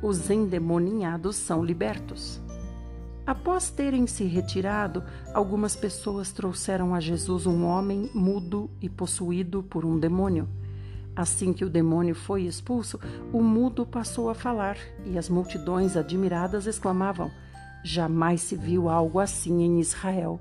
Os 0.00 0.30
endemoninhados 0.30 1.34
são 1.34 1.64
libertos. 1.64 2.40
Após 3.28 3.68
terem 3.68 4.06
se 4.06 4.24
retirado, 4.24 5.04
algumas 5.34 5.76
pessoas 5.76 6.32
trouxeram 6.32 6.94
a 6.94 6.98
Jesus 6.98 7.46
um 7.46 7.66
homem 7.66 8.08
mudo 8.14 8.70
e 8.80 8.88
possuído 8.88 9.62
por 9.62 9.84
um 9.84 9.98
demônio. 9.98 10.48
Assim 11.14 11.52
que 11.52 11.62
o 11.62 11.68
demônio 11.68 12.14
foi 12.14 12.44
expulso, 12.44 12.98
o 13.30 13.42
mudo 13.42 13.84
passou 13.84 14.30
a 14.30 14.34
falar 14.34 14.78
e 15.04 15.18
as 15.18 15.28
multidões 15.28 15.94
admiradas 15.94 16.66
exclamavam: 16.66 17.30
Jamais 17.84 18.40
se 18.40 18.56
viu 18.56 18.88
algo 18.88 19.20
assim 19.20 19.60
em 19.60 19.78
Israel. 19.78 20.40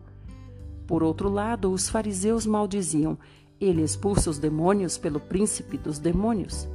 Por 0.87 1.03
outro 1.03 1.27
lado, 1.27 1.69
os 1.73 1.89
fariseus 1.89 2.45
maldiziam: 2.45 3.17
Ele 3.59 3.81
expulsa 3.81 4.29
os 4.29 4.39
demônios 4.39 4.97
pelo 4.97 5.19
príncipe 5.19 5.77
dos 5.77 5.99
demônios. 5.99 6.69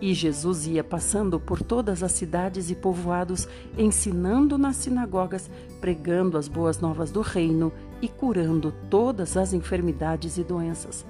E 0.00 0.12
Jesus 0.12 0.66
ia 0.66 0.84
passando 0.84 1.40
por 1.40 1.62
todas 1.62 2.02
as 2.02 2.12
cidades 2.12 2.70
e 2.70 2.74
povoados, 2.74 3.48
ensinando 3.78 4.58
nas 4.58 4.76
sinagogas, 4.76 5.50
pregando 5.80 6.36
as 6.36 6.48
boas 6.48 6.78
novas 6.80 7.10
do 7.10 7.22
reino 7.22 7.72
e 8.02 8.08
curando 8.08 8.74
todas 8.90 9.36
as 9.36 9.52
enfermidades 9.52 10.36
e 10.36 10.44
doenças. 10.44 11.06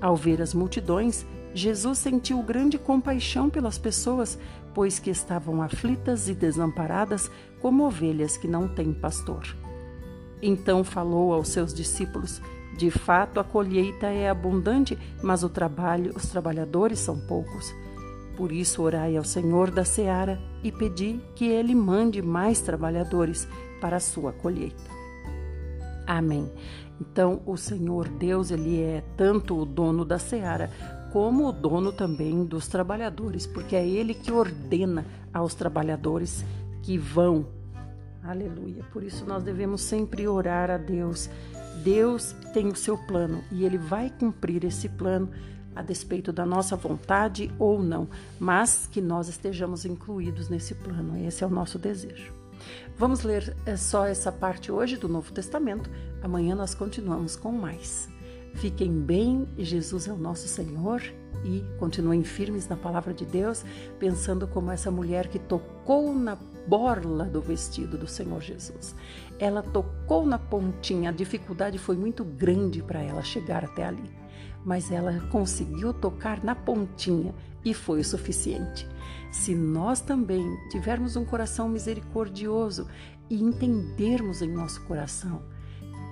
Ao 0.00 0.16
ver 0.16 0.42
as 0.42 0.52
multidões, 0.52 1.24
Jesus 1.54 1.98
sentiu 1.98 2.42
grande 2.42 2.78
compaixão 2.78 3.48
pelas 3.48 3.78
pessoas, 3.78 4.38
pois 4.74 4.98
que 4.98 5.10
estavam 5.10 5.62
aflitas 5.62 6.28
e 6.28 6.34
desamparadas 6.34 7.30
como 7.60 7.84
ovelhas 7.84 8.36
que 8.36 8.46
não 8.46 8.68
têm 8.68 8.92
pastor. 8.92 9.56
Então 10.42 10.84
falou 10.84 11.32
aos 11.32 11.48
seus 11.48 11.72
discípulos: 11.74 12.40
De 12.76 12.90
fato, 12.90 13.40
a 13.40 13.44
colheita 13.44 14.06
é 14.06 14.28
abundante, 14.28 14.96
mas 15.22 15.42
o 15.42 15.48
trabalho, 15.48 16.12
os 16.14 16.26
trabalhadores 16.26 16.98
são 16.98 17.18
poucos. 17.18 17.74
Por 18.38 18.52
isso, 18.52 18.82
orai 18.82 19.16
ao 19.16 19.24
Senhor 19.24 19.68
da 19.68 19.84
seara 19.84 20.38
e 20.62 20.70
pedi 20.70 21.20
que 21.34 21.48
ele 21.48 21.74
mande 21.74 22.22
mais 22.22 22.60
trabalhadores 22.60 23.48
para 23.80 23.96
a 23.96 24.00
sua 24.00 24.32
colheita. 24.32 24.80
Amém. 26.06 26.48
Então, 27.00 27.42
o 27.44 27.56
Senhor 27.56 28.08
Deus, 28.08 28.52
ele 28.52 28.80
é 28.80 29.02
tanto 29.16 29.58
o 29.60 29.66
dono 29.66 30.04
da 30.04 30.20
seara 30.20 30.70
como 31.12 31.48
o 31.48 31.52
dono 31.52 31.90
também 31.90 32.44
dos 32.44 32.68
trabalhadores, 32.68 33.44
porque 33.44 33.74
é 33.74 33.84
ele 33.84 34.14
que 34.14 34.30
ordena 34.30 35.04
aos 35.34 35.52
trabalhadores 35.56 36.44
que 36.84 36.96
vão. 36.96 37.44
Aleluia. 38.22 38.84
Por 38.92 39.02
isso 39.02 39.24
nós 39.26 39.42
devemos 39.42 39.80
sempre 39.80 40.28
orar 40.28 40.70
a 40.70 40.76
Deus. 40.76 41.28
Deus 41.82 42.36
tem 42.54 42.68
o 42.68 42.76
seu 42.76 42.96
plano 42.96 43.42
e 43.50 43.64
ele 43.64 43.78
vai 43.78 44.10
cumprir 44.10 44.64
esse 44.64 44.88
plano 44.88 45.28
a 45.74 45.82
despeito 45.82 46.32
da 46.32 46.44
nossa 46.44 46.76
vontade 46.76 47.50
ou 47.58 47.82
não, 47.82 48.08
mas 48.38 48.88
que 48.90 49.00
nós 49.00 49.28
estejamos 49.28 49.84
incluídos 49.84 50.48
nesse 50.48 50.74
plano. 50.74 51.16
Esse 51.24 51.44
é 51.44 51.46
o 51.46 51.50
nosso 51.50 51.78
desejo. 51.78 52.32
Vamos 52.96 53.22
ler 53.22 53.56
é, 53.64 53.76
só 53.76 54.06
essa 54.06 54.32
parte 54.32 54.72
hoje 54.72 54.96
do 54.96 55.08
Novo 55.08 55.32
Testamento. 55.32 55.88
Amanhã 56.22 56.54
nós 56.54 56.74
continuamos 56.74 57.36
com 57.36 57.52
mais. 57.52 58.08
Fiquem 58.54 58.92
bem, 58.92 59.46
Jesus 59.56 60.08
é 60.08 60.12
o 60.12 60.16
nosso 60.16 60.48
Senhor 60.48 61.00
e 61.44 61.64
continuem 61.78 62.24
firmes 62.24 62.66
na 62.66 62.76
palavra 62.76 63.14
de 63.14 63.24
Deus, 63.24 63.64
pensando 64.00 64.48
como 64.48 64.72
essa 64.72 64.90
mulher 64.90 65.28
que 65.28 65.38
tocou 65.38 66.12
na 66.12 66.36
borla 66.66 67.24
do 67.26 67.40
vestido 67.40 67.96
do 67.96 68.08
Senhor 68.08 68.40
Jesus. 68.40 68.96
Ela 69.38 69.62
tocou 69.62 70.26
na 70.26 70.38
pontinha, 70.38 71.10
a 71.10 71.12
dificuldade 71.12 71.78
foi 71.78 71.96
muito 71.96 72.24
grande 72.24 72.82
para 72.82 73.00
ela 73.00 73.22
chegar 73.22 73.64
até 73.64 73.86
ali 73.86 74.18
mas 74.64 74.90
ela 74.90 75.20
conseguiu 75.30 75.92
tocar 75.92 76.42
na 76.42 76.54
pontinha 76.54 77.34
e 77.64 77.74
foi 77.74 78.00
o 78.00 78.04
suficiente. 78.04 78.88
Se 79.30 79.54
nós 79.54 80.00
também 80.00 80.44
tivermos 80.70 81.16
um 81.16 81.24
coração 81.24 81.68
misericordioso 81.68 82.86
e 83.28 83.42
entendermos 83.42 84.42
em 84.42 84.50
nosso 84.50 84.82
coração 84.84 85.42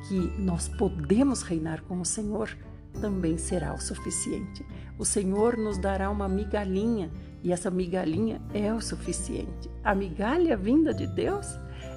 que 0.09 0.19
nós 0.39 0.69
podemos 0.69 1.43
reinar 1.43 1.83
com 1.83 2.01
o 2.01 2.05
Senhor, 2.05 2.57
também 3.01 3.37
será 3.39 3.75
o 3.75 3.81
suficiente. 3.81 4.65
O 4.99 5.05
Senhor 5.05 5.57
nos 5.57 5.79
dará 5.79 6.11
uma 6.11 6.29
migalhinha 6.29 7.11
e 7.43 7.53
essa 7.53 7.71
migalhinha 7.71 8.41
é 8.55 8.73
o 8.73 8.81
suficiente. 8.81 9.71
A 9.85 9.95
migalha 9.95 10.57
vinda 10.57 10.93
de 10.95 11.07
Deus 11.07 11.47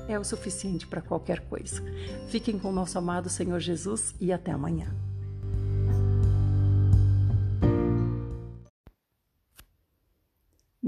é 0.07 0.17
o 0.17 0.23
suficiente 0.23 0.87
para 0.87 1.01
qualquer 1.01 1.41
coisa. 1.41 1.81
Fiquem 2.27 2.57
com 2.57 2.69
o 2.69 2.73
nosso 2.73 2.97
amado 2.97 3.29
Senhor 3.29 3.59
Jesus 3.59 4.15
e 4.19 4.33
até 4.33 4.51
amanhã. 4.51 5.08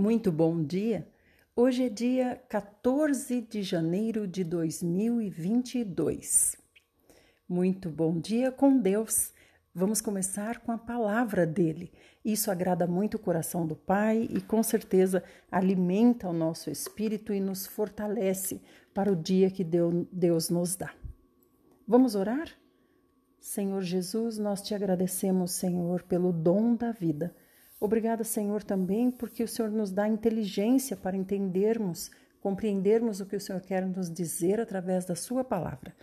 Muito 0.01 0.31
bom 0.31 0.63
dia! 0.63 1.07
Hoje 1.55 1.83
é 1.83 1.89
dia 1.89 2.41
14 2.49 3.39
de 3.39 3.61
janeiro 3.61 4.27
de 4.27 4.43
2022. 4.43 6.57
Muito 7.47 7.87
bom 7.87 8.19
dia 8.19 8.51
com 8.51 8.79
Deus. 8.79 9.31
Vamos 9.75 10.01
começar 10.01 10.61
com 10.61 10.71
a 10.71 10.77
palavra 10.79 11.45
dele. 11.45 11.93
Isso 12.25 12.49
agrada 12.49 12.87
muito 12.87 13.13
o 13.13 13.19
coração 13.19 13.67
do 13.67 13.75
Pai 13.75 14.27
e 14.31 14.41
com 14.41 14.63
certeza 14.63 15.23
alimenta 15.51 16.27
o 16.27 16.33
nosso 16.33 16.71
espírito 16.71 17.31
e 17.31 17.39
nos 17.39 17.67
fortalece 17.67 18.59
para 18.95 19.11
o 19.11 19.15
dia 19.15 19.51
que 19.51 19.63
Deus 19.63 20.49
nos 20.49 20.75
dá. 20.75 20.91
Vamos 21.87 22.15
orar? 22.15 22.47
Senhor 23.39 23.83
Jesus, 23.83 24.39
nós 24.39 24.63
te 24.63 24.73
agradecemos, 24.73 25.51
Senhor, 25.51 26.01
pelo 26.01 26.33
dom 26.33 26.75
da 26.75 26.91
vida 26.91 27.35
Obrigada, 27.83 28.23
Senhor, 28.23 28.61
também 28.61 29.09
porque 29.09 29.41
o 29.41 29.47
Senhor 29.47 29.71
nos 29.71 29.89
dá 29.89 30.07
inteligência 30.07 30.95
para 30.95 31.17
entendermos, 31.17 32.11
compreendermos 32.39 33.19
o 33.19 33.25
que 33.25 33.35
o 33.35 33.41
Senhor 33.41 33.59
quer 33.59 33.87
nos 33.87 34.07
dizer 34.07 34.61
através 34.61 35.03
da 35.03 35.15
Sua 35.15 35.43
palavra. 35.43 35.95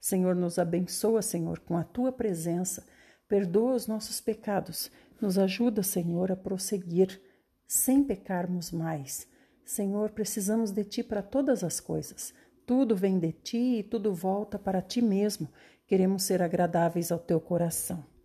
Senhor, 0.00 0.34
nos 0.34 0.58
abençoa, 0.58 1.20
Senhor, 1.20 1.58
com 1.60 1.76
a 1.76 1.84
Tua 1.84 2.10
presença. 2.10 2.86
Perdoa 3.28 3.74
os 3.74 3.86
nossos 3.86 4.18
pecados. 4.18 4.90
Nos 5.20 5.36
ajuda, 5.36 5.82
Senhor, 5.82 6.32
a 6.32 6.36
prosseguir 6.36 7.20
sem 7.66 8.02
pecarmos 8.02 8.72
mais. 8.72 9.28
Senhor, 9.62 10.12
precisamos 10.12 10.70
de 10.70 10.84
Ti 10.84 11.02
para 11.02 11.22
todas 11.22 11.62
as 11.62 11.80
coisas. 11.80 12.32
Tudo 12.64 12.96
vem 12.96 13.18
de 13.18 13.32
Ti 13.32 13.80
e 13.80 13.82
tudo 13.82 14.14
volta 14.14 14.58
para 14.58 14.80
Ti 14.80 15.02
mesmo. 15.02 15.50
Queremos 15.86 16.22
ser 16.22 16.40
agradáveis 16.40 17.12
ao 17.12 17.18
Teu 17.18 17.38
coração. 17.38 18.15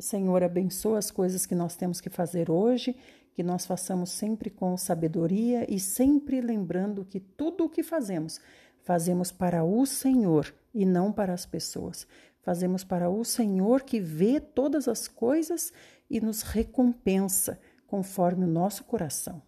Senhor, 0.00 0.42
abençoa 0.42 0.98
as 0.98 1.10
coisas 1.10 1.46
que 1.46 1.54
nós 1.54 1.76
temos 1.76 2.00
que 2.00 2.08
fazer 2.08 2.50
hoje, 2.50 2.96
que 3.34 3.42
nós 3.42 3.66
façamos 3.66 4.10
sempre 4.10 4.50
com 4.50 4.76
sabedoria 4.76 5.64
e 5.72 5.78
sempre 5.78 6.40
lembrando 6.40 7.04
que 7.04 7.20
tudo 7.20 7.64
o 7.64 7.68
que 7.68 7.82
fazemos, 7.82 8.40
fazemos 8.82 9.30
para 9.30 9.64
o 9.64 9.84
Senhor 9.86 10.52
e 10.74 10.84
não 10.84 11.12
para 11.12 11.32
as 11.32 11.46
pessoas. 11.46 12.06
Fazemos 12.42 12.82
para 12.82 13.10
o 13.10 13.24
Senhor 13.24 13.82
que 13.82 14.00
vê 14.00 14.40
todas 14.40 14.88
as 14.88 15.06
coisas 15.06 15.72
e 16.08 16.20
nos 16.20 16.42
recompensa 16.42 17.60
conforme 17.86 18.44
o 18.44 18.48
nosso 18.48 18.84
coração. 18.84 19.42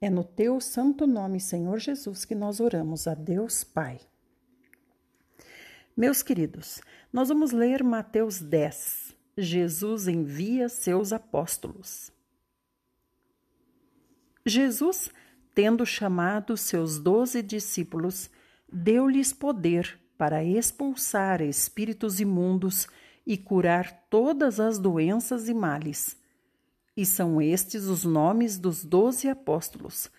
É 0.00 0.08
no 0.08 0.22
teu 0.22 0.60
santo 0.60 1.06
nome, 1.06 1.40
Senhor 1.40 1.78
Jesus, 1.78 2.24
que 2.24 2.34
nós 2.34 2.60
oramos 2.60 3.06
a 3.06 3.14
Deus 3.14 3.64
Pai. 3.64 4.00
Meus 5.96 6.22
queridos, 6.22 6.80
nós 7.12 7.28
vamos 7.28 7.50
ler 7.50 7.82
Mateus 7.82 8.40
10, 8.40 9.07
Jesus 9.40 10.08
envia 10.08 10.68
seus 10.68 11.12
apóstolos. 11.12 12.10
Jesus, 14.44 15.10
tendo 15.54 15.86
chamado 15.86 16.56
seus 16.56 16.98
doze 16.98 17.40
discípulos, 17.40 18.28
deu-lhes 18.70 19.32
poder 19.32 19.98
para 20.16 20.42
expulsar 20.42 21.40
espíritos 21.40 22.18
imundos 22.18 22.88
e 23.24 23.36
curar 23.36 24.06
todas 24.10 24.58
as 24.58 24.76
doenças 24.78 25.48
e 25.48 25.54
males. 25.54 26.16
E 26.96 27.06
são 27.06 27.40
estes 27.40 27.84
os 27.84 28.04
nomes 28.04 28.58
dos 28.58 28.84
doze 28.84 29.28
apóstolos. 29.28 30.10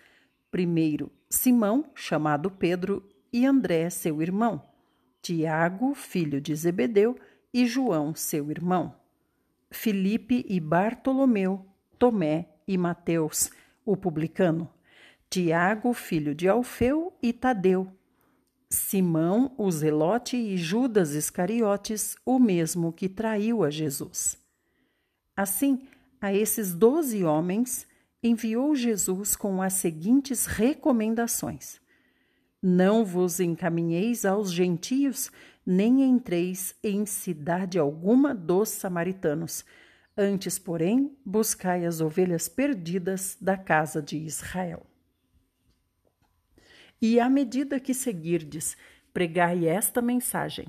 Primeiro, 0.50 1.12
Simão, 1.28 1.84
chamado 1.94 2.50
Pedro, 2.50 3.06
e 3.30 3.44
André, 3.44 3.90
seu 3.90 4.22
irmão, 4.22 4.66
Tiago, 5.20 5.94
filho 5.94 6.40
de 6.40 6.54
Zebedeu, 6.54 7.16
e 7.52 7.66
João, 7.66 8.14
seu 8.14 8.50
irmão. 8.50 8.99
Filipe 9.70 10.44
e 10.48 10.58
Bartolomeu, 10.58 11.64
Tomé 11.98 12.48
e 12.66 12.76
Mateus, 12.76 13.50
o 13.84 13.96
publicano, 13.96 14.68
Tiago, 15.28 15.92
filho 15.92 16.34
de 16.34 16.48
Alfeu 16.48 17.12
e 17.22 17.32
Tadeu, 17.32 17.90
Simão, 18.68 19.52
o 19.58 19.70
Zelote 19.70 20.36
e 20.36 20.56
Judas 20.56 21.14
Iscariotes, 21.14 22.16
o 22.24 22.38
mesmo 22.38 22.92
que 22.92 23.08
traiu 23.08 23.64
a 23.64 23.70
Jesus. 23.70 24.38
Assim, 25.36 25.88
a 26.20 26.32
esses 26.32 26.72
doze 26.72 27.24
homens 27.24 27.86
enviou 28.22 28.74
Jesus 28.74 29.34
com 29.34 29.62
as 29.62 29.74
seguintes 29.74 30.46
recomendações: 30.46 31.80
Não 32.62 33.04
vos 33.04 33.40
encaminheis 33.40 34.24
aos 34.24 34.52
gentios, 34.52 35.30
nem 35.70 36.02
entreis 36.02 36.74
em 36.82 37.06
cidade 37.06 37.78
alguma 37.78 38.34
dos 38.34 38.70
samaritanos. 38.70 39.64
Antes, 40.16 40.58
porém, 40.58 41.16
buscai 41.24 41.86
as 41.86 42.00
ovelhas 42.00 42.48
perdidas 42.48 43.38
da 43.40 43.56
casa 43.56 44.02
de 44.02 44.16
Israel. 44.16 44.84
E 47.00 47.20
à 47.20 47.30
medida 47.30 47.78
que 47.78 47.94
seguirdes, 47.94 48.76
pregai 49.12 49.68
esta 49.68 50.02
mensagem: 50.02 50.66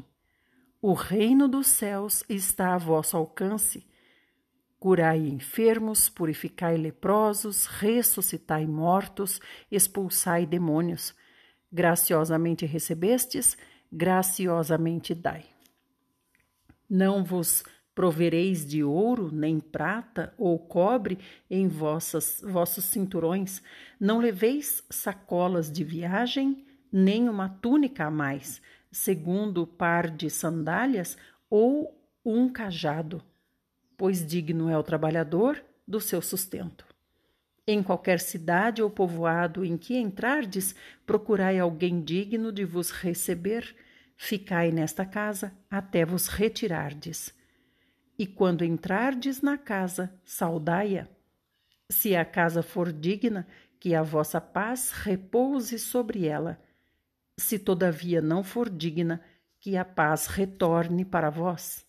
O 0.79 0.93
reino 0.93 1.47
dos 1.47 1.65
céus 1.65 2.23
está 2.29 2.75
a 2.75 2.77
vosso 2.77 3.17
alcance. 3.17 3.83
Curai 4.79 5.17
enfermos, 5.17 6.09
purificai 6.09 6.77
leprosos, 6.77 7.65
ressuscitai 7.65 8.67
mortos, 8.67 9.41
expulsai 9.71 10.45
demônios. 10.45 11.15
Graciosamente 11.71 12.67
recebestes, 12.67 13.57
graciosamente 13.91 15.13
dai. 15.13 15.45
Não 16.89 17.23
vos 17.23 17.63
provereis 17.93 18.65
de 18.65 18.83
ouro, 18.83 19.29
nem 19.31 19.59
prata 19.59 20.33
ou 20.37 20.57
cobre 20.57 21.19
em 21.49 21.67
vossas, 21.67 22.41
vossos 22.43 22.85
cinturões, 22.85 23.61
não 23.99 24.19
leveis 24.19 24.83
sacolas 24.89 25.71
de 25.71 25.83
viagem, 25.83 26.65
nem 26.91 27.29
uma 27.29 27.49
túnica 27.49 28.05
a 28.05 28.11
mais, 28.11 28.61
segundo 28.91 29.67
par 29.67 30.09
de 30.09 30.29
sandálias 30.29 31.17
ou 31.49 31.97
um 32.25 32.49
cajado, 32.49 33.21
pois 33.97 34.25
digno 34.25 34.69
é 34.69 34.77
o 34.77 34.83
trabalhador 34.83 35.63
do 35.87 35.99
seu 35.99 36.21
sustento. 36.21 36.90
Em 37.73 37.81
qualquer 37.81 38.19
cidade 38.19 38.83
ou 38.83 38.89
povoado 38.89 39.63
em 39.63 39.77
que 39.77 39.97
entrardes, 39.97 40.75
procurai 41.05 41.57
alguém 41.57 42.01
digno 42.01 42.51
de 42.51 42.65
vos 42.65 42.91
receber, 42.91 43.73
ficai 44.17 44.73
nesta 44.73 45.05
casa 45.05 45.53
até 45.69 46.03
vos 46.03 46.27
retirardes. 46.27 47.33
E 48.19 48.27
quando 48.27 48.65
entrardes 48.65 49.41
na 49.41 49.57
casa, 49.57 50.13
saudai-a. 50.25 51.07
Se 51.89 52.13
a 52.13 52.25
casa 52.25 52.61
for 52.61 52.91
digna, 52.91 53.47
que 53.79 53.95
a 53.95 54.03
vossa 54.03 54.41
paz 54.41 54.91
repouse 54.91 55.79
sobre 55.79 56.27
ela. 56.27 56.61
Se 57.37 57.57
todavia 57.57 58.21
não 58.21 58.43
for 58.43 58.69
digna, 58.69 59.23
que 59.61 59.77
a 59.77 59.85
paz 59.85 60.27
retorne 60.27 61.05
para 61.05 61.29
vós. 61.29 61.85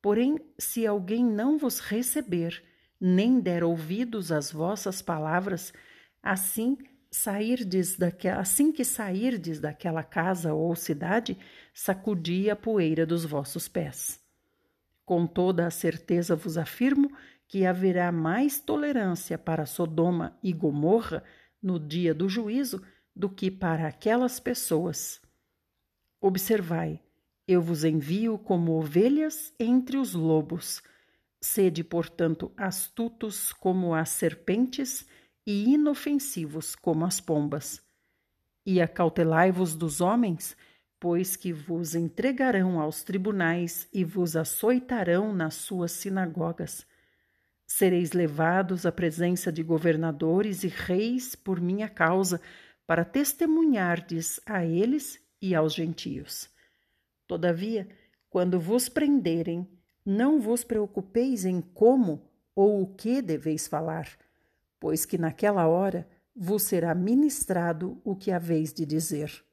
Porém, 0.00 0.40
se 0.58 0.86
alguém 0.86 1.22
não 1.22 1.58
vos 1.58 1.80
receber, 1.80 2.64
nem 3.00 3.40
der 3.40 3.62
ouvidos 3.62 4.32
às 4.32 4.50
vossas 4.50 5.02
palavras, 5.02 5.72
assim 6.22 6.76
sairdes 7.10 7.96
daquela, 7.96 8.40
assim 8.40 8.72
que 8.72 8.84
sairdes 8.84 9.60
daquela 9.60 10.02
casa 10.02 10.52
ou 10.52 10.74
cidade, 10.74 11.38
sacudi 11.72 12.50
a 12.50 12.56
poeira 12.56 13.06
dos 13.06 13.24
vossos 13.24 13.68
pés. 13.68 14.20
Com 15.04 15.26
toda 15.26 15.66
a 15.66 15.70
certeza 15.70 16.34
vos 16.34 16.58
afirmo 16.58 17.10
que 17.48 17.64
haverá 17.64 18.10
mais 18.10 18.58
tolerância 18.58 19.38
para 19.38 19.66
Sodoma 19.66 20.36
e 20.42 20.52
Gomorra 20.52 21.22
no 21.62 21.78
dia 21.78 22.12
do 22.12 22.28
juízo 22.28 22.82
do 23.14 23.30
que 23.30 23.50
para 23.50 23.86
aquelas 23.86 24.40
pessoas. 24.40 25.20
Observai, 26.20 27.00
eu 27.46 27.62
vos 27.62 27.84
envio 27.84 28.36
como 28.36 28.72
ovelhas 28.72 29.54
entre 29.58 29.96
os 29.96 30.12
lobos. 30.12 30.82
Sede, 31.40 31.84
portanto, 31.84 32.52
astutos 32.56 33.52
como 33.52 33.94
as 33.94 34.08
serpentes 34.10 35.06
e 35.46 35.70
inofensivos 35.70 36.74
como 36.74 37.04
as 37.04 37.20
pombas. 37.20 37.80
E 38.64 38.80
acautelai-vos 38.80 39.76
dos 39.76 40.00
homens, 40.00 40.56
pois 40.98 41.36
que 41.36 41.52
vos 41.52 41.94
entregarão 41.94 42.80
aos 42.80 43.04
tribunais 43.04 43.88
e 43.92 44.02
vos 44.02 44.34
açoitarão 44.36 45.32
nas 45.32 45.54
suas 45.54 45.92
sinagogas. 45.92 46.86
Sereis 47.66 48.12
levados 48.12 48.86
à 48.86 48.92
presença 48.92 49.52
de 49.52 49.62
governadores 49.62 50.64
e 50.64 50.68
reis 50.68 51.34
por 51.34 51.60
minha 51.60 51.88
causa, 51.88 52.40
para 52.86 53.04
testemunhardes 53.04 54.40
a 54.46 54.64
eles 54.64 55.20
e 55.42 55.54
aos 55.54 55.74
gentios. 55.74 56.48
Todavia, 57.26 57.88
quando 58.30 58.60
vos 58.60 58.88
prenderem, 58.88 59.68
não 60.06 60.40
vos 60.40 60.62
preocupeis 60.62 61.44
em 61.44 61.60
como 61.60 62.22
ou 62.54 62.80
o 62.80 62.86
que 62.86 63.20
deveis 63.20 63.66
falar, 63.66 64.08
pois 64.78 65.04
que 65.04 65.18
naquela 65.18 65.66
hora 65.66 66.08
vos 66.34 66.62
será 66.62 66.94
ministrado 66.94 68.00
o 68.04 68.14
que 68.14 68.30
haveis 68.30 68.72
de 68.72 68.86
dizer. 68.86 69.44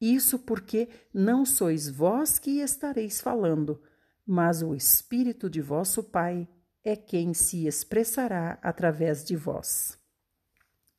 Isso 0.00 0.38
porque 0.38 0.88
não 1.12 1.44
sois 1.44 1.88
vós 1.88 2.38
que 2.38 2.60
estareis 2.60 3.20
falando, 3.20 3.82
mas 4.26 4.62
o 4.62 4.74
Espírito 4.74 5.50
de 5.50 5.60
vosso 5.60 6.02
Pai 6.02 6.48
é 6.82 6.96
quem 6.96 7.34
se 7.34 7.66
expressará 7.66 8.58
através 8.62 9.24
de 9.24 9.36
vós. 9.36 9.98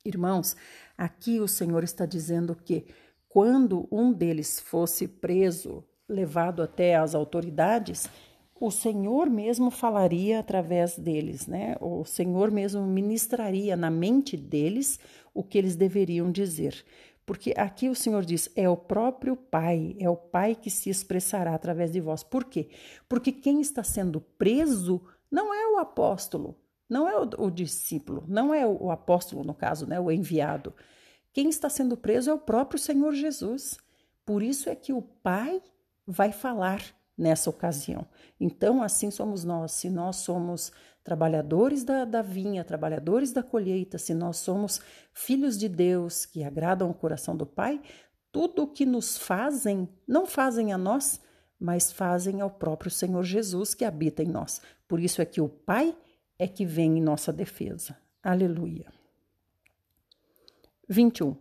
Irmãos, 0.06 0.56
aqui 0.98 1.40
o 1.40 1.48
Senhor 1.48 1.84
está 1.84 2.06
dizendo 2.06 2.56
que 2.56 2.86
quando 3.28 3.88
um 3.92 4.12
deles 4.12 4.60
fosse 4.60 5.08
preso, 5.08 5.84
levado 6.08 6.62
até 6.62 6.96
as 6.96 7.16
autoridades, 7.16 8.10
o 8.60 8.70
Senhor 8.70 9.30
mesmo 9.30 9.72
falaria 9.72 10.40
através 10.40 10.98
deles, 10.98 11.48
né? 11.48 11.78
O 11.80 12.04
Senhor 12.04 12.52
mesmo 12.52 12.86
ministraria 12.86 13.76
na 13.78 13.90
mente 13.90 14.36
deles 14.36 15.00
o 15.34 15.44
que 15.44 15.58
eles 15.58 15.76
deveriam 15.76 16.32
dizer. 16.32 16.84
Porque 17.26 17.54
aqui 17.56 17.88
o 17.88 17.96
Senhor 17.96 18.26
diz: 18.26 18.50
é 18.56 18.68
o 18.68 18.76
próprio 18.76 19.36
Pai, 19.36 19.96
é 20.00 20.10
o 20.10 20.16
Pai 20.16 20.56
que 20.56 20.70
se 20.70 20.90
expressará 20.90 21.56
através 21.56 21.92
de 21.92 22.02
vós. 22.02 22.24
Por 22.24 22.44
quê? 22.44 22.70
Porque 23.08 23.32
quem 23.32 23.62
está 23.62 23.84
sendo 23.84 24.20
preso 24.20 25.02
não 25.32 25.54
é 25.54 25.68
o 25.76 25.78
apóstolo, 25.78 26.58
não 26.90 27.08
é 27.08 27.18
o, 27.18 27.46
o 27.46 27.52
discípulo, 27.52 28.26
não 28.28 28.54
é 28.54 28.66
o, 28.66 28.86
o 28.86 28.92
apóstolo, 28.92 29.44
no 29.44 29.54
caso, 29.54 29.86
né? 29.88 30.00
O 30.00 30.12
enviado. 30.12 30.74
Quem 31.32 31.48
está 31.50 31.70
sendo 31.70 31.96
preso 31.96 32.30
é 32.30 32.34
o 32.34 32.40
próprio 32.40 32.80
Senhor 32.80 33.14
Jesus. 33.14 33.78
Por 34.26 34.44
isso 34.44 34.70
é 34.70 34.76
que 34.76 34.92
o 34.92 35.02
Pai 35.02 35.62
vai 36.06 36.32
falar 36.32 36.82
nessa 37.20 37.50
ocasião. 37.50 38.08
Então, 38.40 38.82
assim 38.82 39.12
somos 39.12 39.44
nós. 39.44 39.74
Se 39.74 39.90
nós 39.90 40.16
somos 40.16 40.72
trabalhadores 41.04 41.84
da, 41.84 42.06
da 42.06 42.22
vinha, 42.22 42.64
trabalhadores 42.64 43.34
da 43.34 43.44
colheita, 43.44 43.98
se 43.98 44.14
nós 44.14 44.38
somos 44.38 44.80
filhos 45.14 45.58
de 45.58 45.68
Deus 45.68 46.26
que 46.26 46.44
agradam 46.44 46.90
o 46.90 46.94
coração 46.94 47.36
do 47.36 47.46
Pai, 47.46 47.82
tudo 48.32 48.64
o 48.64 48.68
que 48.68 48.86
nos 48.86 49.18
fazem, 49.18 49.90
não 50.08 50.26
fazem 50.26 50.72
a 50.72 50.78
nós, 50.78 51.20
mas 51.60 51.92
fazem 51.92 52.40
ao 52.40 52.50
próprio 52.50 52.90
Senhor 52.90 53.24
Jesus 53.24 53.74
que 53.74 53.84
habita 53.84 54.24
em 54.24 54.28
nós. 54.28 54.62
Por 54.88 55.02
isso 55.02 55.22
é 55.22 55.26
que 55.26 55.42
o 55.42 55.50
Pai 55.50 55.96
é 56.38 56.48
que 56.48 56.66
vem 56.66 56.98
em 56.98 57.02
nossa 57.02 57.34
defesa. 57.34 57.98
Aleluia. 58.24 58.86
21. 60.88 61.36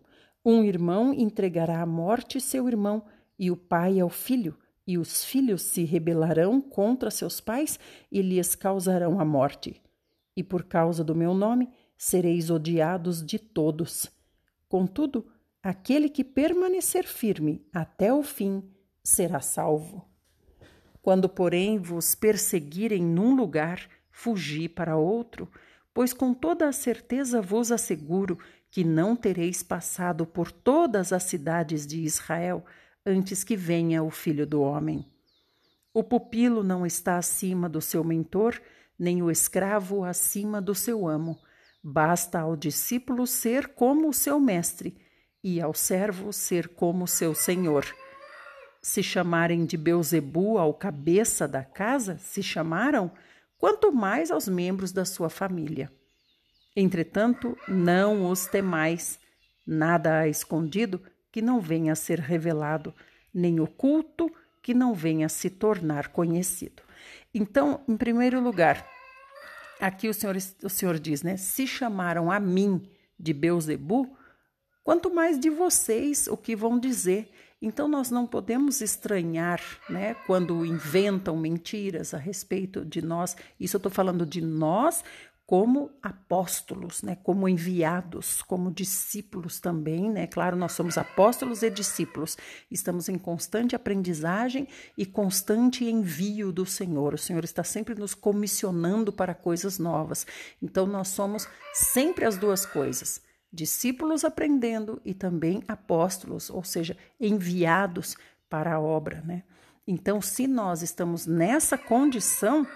Um 0.44 0.64
irmão 0.64 1.14
entregará 1.14 1.80
à 1.80 1.86
morte 1.86 2.40
seu 2.40 2.66
irmão, 2.68 3.04
e 3.38 3.50
o 3.52 3.56
pai 3.56 4.00
ao 4.00 4.08
filho 4.08 4.56
e 4.88 4.96
os 4.96 5.22
filhos 5.22 5.60
se 5.60 5.84
rebelarão 5.84 6.62
contra 6.62 7.10
seus 7.10 7.42
pais 7.42 7.78
e 8.10 8.22
lhes 8.22 8.54
causarão 8.54 9.20
a 9.20 9.24
morte. 9.24 9.82
E 10.34 10.42
por 10.42 10.64
causa 10.64 11.04
do 11.04 11.14
meu 11.14 11.34
nome 11.34 11.68
sereis 11.94 12.48
odiados 12.48 13.22
de 13.22 13.38
todos. 13.38 14.10
Contudo, 14.66 15.26
aquele 15.62 16.08
que 16.08 16.24
permanecer 16.24 17.06
firme 17.06 17.66
até 17.70 18.14
o 18.14 18.22
fim 18.22 18.64
será 19.04 19.40
salvo. 19.40 20.08
Quando, 21.02 21.28
porém, 21.28 21.78
vos 21.78 22.14
perseguirem 22.14 23.02
num 23.02 23.34
lugar, 23.34 23.86
fugi 24.10 24.70
para 24.70 24.96
outro, 24.96 25.50
pois 25.92 26.14
com 26.14 26.32
toda 26.32 26.66
a 26.66 26.72
certeza 26.72 27.42
vos 27.42 27.70
asseguro 27.70 28.38
que 28.70 28.84
não 28.84 29.14
tereis 29.14 29.62
passado 29.62 30.24
por 30.24 30.50
todas 30.50 31.12
as 31.12 31.24
cidades 31.24 31.86
de 31.86 32.00
Israel 32.00 32.64
antes 33.08 33.42
que 33.42 33.56
venha 33.56 34.02
o 34.02 34.10
filho 34.10 34.46
do 34.46 34.60
homem. 34.60 35.06
O 35.94 36.04
pupilo 36.04 36.62
não 36.62 36.84
está 36.84 37.16
acima 37.16 37.68
do 37.68 37.80
seu 37.80 38.04
mentor, 38.04 38.60
nem 38.98 39.22
o 39.22 39.30
escravo 39.30 40.04
acima 40.04 40.60
do 40.60 40.74
seu 40.74 41.08
amo. 41.08 41.38
Basta 41.82 42.40
ao 42.40 42.54
discípulo 42.54 43.26
ser 43.26 43.68
como 43.68 44.08
o 44.08 44.12
seu 44.12 44.38
mestre, 44.38 44.96
e 45.42 45.60
ao 45.60 45.72
servo 45.72 46.32
ser 46.32 46.68
como 46.68 47.06
seu 47.06 47.34
senhor. 47.34 47.86
Se 48.82 49.02
chamarem 49.02 49.64
de 49.64 49.76
Beuzebu 49.76 50.58
ao 50.58 50.74
cabeça 50.74 51.48
da 51.48 51.64
casa, 51.64 52.18
se 52.18 52.42
chamaram, 52.42 53.10
quanto 53.56 53.90
mais 53.90 54.30
aos 54.30 54.46
membros 54.46 54.92
da 54.92 55.04
sua 55.04 55.30
família. 55.30 55.90
Entretanto, 56.76 57.56
não 57.66 58.30
os 58.30 58.46
temais, 58.46 59.18
nada 59.66 60.20
há 60.20 60.28
escondido 60.28 61.00
que 61.30 61.42
não 61.42 61.60
venha 61.60 61.92
a 61.92 61.96
ser 61.96 62.18
revelado, 62.18 62.94
nem 63.32 63.60
oculto 63.60 64.30
que 64.62 64.74
não 64.74 64.94
venha 64.94 65.26
a 65.26 65.28
se 65.30 65.50
tornar 65.50 66.08
conhecido. 66.08 66.82
Então, 67.32 67.80
em 67.88 67.96
primeiro 67.96 68.40
lugar, 68.40 68.86
aqui 69.80 70.08
o 70.08 70.14
Senhor, 70.14 70.36
o 70.62 70.68
Senhor 70.68 70.98
diz, 70.98 71.22
né? 71.22 71.36
Se 71.36 71.66
chamaram 71.66 72.30
a 72.30 72.40
mim 72.40 72.88
de 73.18 73.32
Beuzebu, 73.32 74.16
quanto 74.82 75.12
mais 75.14 75.38
de 75.38 75.50
vocês 75.50 76.26
o 76.28 76.36
que 76.36 76.56
vão 76.56 76.78
dizer. 76.78 77.30
Então 77.60 77.88
nós 77.88 78.10
não 78.10 78.24
podemos 78.24 78.80
estranhar, 78.80 79.60
né, 79.90 80.14
quando 80.26 80.64
inventam 80.64 81.36
mentiras 81.36 82.14
a 82.14 82.16
respeito 82.16 82.84
de 82.84 83.02
nós. 83.02 83.36
Isso 83.58 83.76
eu 83.76 83.78
estou 83.78 83.90
falando 83.90 84.24
de 84.24 84.40
nós 84.40 85.02
como 85.48 85.90
apóstolos, 86.02 87.02
né, 87.02 87.16
como 87.22 87.48
enviados, 87.48 88.42
como 88.42 88.70
discípulos 88.70 89.58
também, 89.58 90.10
né? 90.10 90.26
Claro, 90.26 90.58
nós 90.58 90.72
somos 90.72 90.98
apóstolos 90.98 91.62
e 91.62 91.70
discípulos. 91.70 92.36
Estamos 92.70 93.08
em 93.08 93.16
constante 93.16 93.74
aprendizagem 93.74 94.68
e 94.94 95.06
constante 95.06 95.86
envio 95.86 96.52
do 96.52 96.66
Senhor. 96.66 97.14
O 97.14 97.18
Senhor 97.18 97.44
está 97.44 97.64
sempre 97.64 97.94
nos 97.94 98.14
comissionando 98.14 99.10
para 99.10 99.34
coisas 99.34 99.78
novas. 99.78 100.26
Então 100.60 100.86
nós 100.86 101.08
somos 101.08 101.48
sempre 101.72 102.26
as 102.26 102.36
duas 102.36 102.66
coisas. 102.66 103.22
discípulos 103.50 104.24
aprendendo 104.24 105.00
e 105.04 105.14
também 105.14 105.62
apóstolos, 105.66 106.50
ou 106.50 106.62
seja, 106.62 106.94
enviados 107.18 108.16
para 108.48 108.74
a 108.74 108.80
obra, 108.80 109.22
né? 109.22 109.44
Então, 109.86 110.20
se 110.20 110.46
nós 110.46 110.82
estamos 110.82 111.26
nessa 111.26 111.78
condição, 111.78 112.66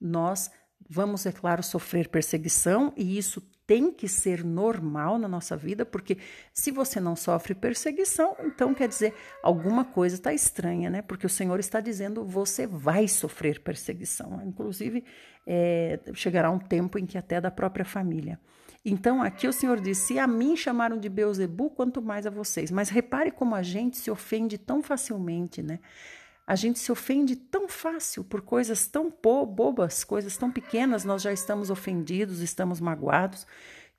nós 0.00 0.50
vamos, 0.88 1.26
é 1.26 1.32
claro, 1.32 1.62
sofrer 1.62 2.08
perseguição 2.08 2.92
e 2.96 3.18
isso 3.18 3.40
tem 3.66 3.90
que 3.90 4.06
ser 4.06 4.44
normal 4.44 5.18
na 5.18 5.26
nossa 5.26 5.56
vida, 5.56 5.84
porque 5.84 6.18
se 6.52 6.70
você 6.70 7.00
não 7.00 7.16
sofre 7.16 7.54
perseguição, 7.54 8.36
então 8.44 8.72
quer 8.72 8.86
dizer 8.86 9.12
alguma 9.42 9.84
coisa 9.84 10.14
está 10.14 10.32
estranha, 10.32 10.88
né? 10.88 11.02
Porque 11.02 11.26
o 11.26 11.30
Senhor 11.30 11.58
está 11.58 11.80
dizendo 11.80 12.24
você 12.24 12.66
vai 12.66 13.08
sofrer 13.08 13.60
perseguição. 13.60 14.40
Inclusive, 14.44 15.04
é, 15.44 15.98
chegará 16.14 16.50
um 16.50 16.60
tempo 16.60 16.96
em 16.98 17.04
que 17.04 17.18
até 17.18 17.40
da 17.40 17.50
própria 17.50 17.84
família. 17.84 18.38
Então, 18.84 19.20
aqui 19.20 19.48
o 19.48 19.52
Senhor 19.52 19.80
diz: 19.80 19.98
se 19.98 20.16
a 20.16 20.28
mim 20.28 20.54
chamaram 20.56 20.96
de 20.96 21.08
Beuzebu, 21.08 21.70
quanto 21.70 22.00
mais 22.00 22.24
a 22.24 22.30
vocês. 22.30 22.70
Mas 22.70 22.88
repare 22.88 23.32
como 23.32 23.56
a 23.56 23.62
gente 23.62 23.96
se 23.96 24.12
ofende 24.12 24.56
tão 24.56 24.80
facilmente, 24.80 25.60
né? 25.60 25.80
A 26.46 26.54
gente 26.54 26.78
se 26.78 26.92
ofende 26.92 27.34
tão 27.34 27.68
fácil 27.68 28.22
por 28.22 28.40
coisas 28.40 28.86
tão 28.86 29.10
bobas, 29.10 30.04
coisas 30.04 30.36
tão 30.36 30.50
pequenas, 30.50 31.04
nós 31.04 31.22
já 31.22 31.32
estamos 31.32 31.70
ofendidos, 31.70 32.40
estamos 32.40 32.80
magoados. 32.80 33.46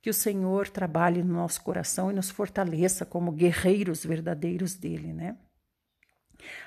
Que 0.02 0.10
o 0.10 0.14
Senhor 0.14 0.70
trabalhe 0.70 1.22
no 1.22 1.34
nosso 1.34 1.62
coração 1.62 2.10
e 2.10 2.14
nos 2.14 2.30
fortaleça 2.30 3.06
como 3.06 3.32
guerreiros 3.32 4.06
verdadeiros 4.06 4.76
dele, 4.76 5.12
né? 5.12 5.36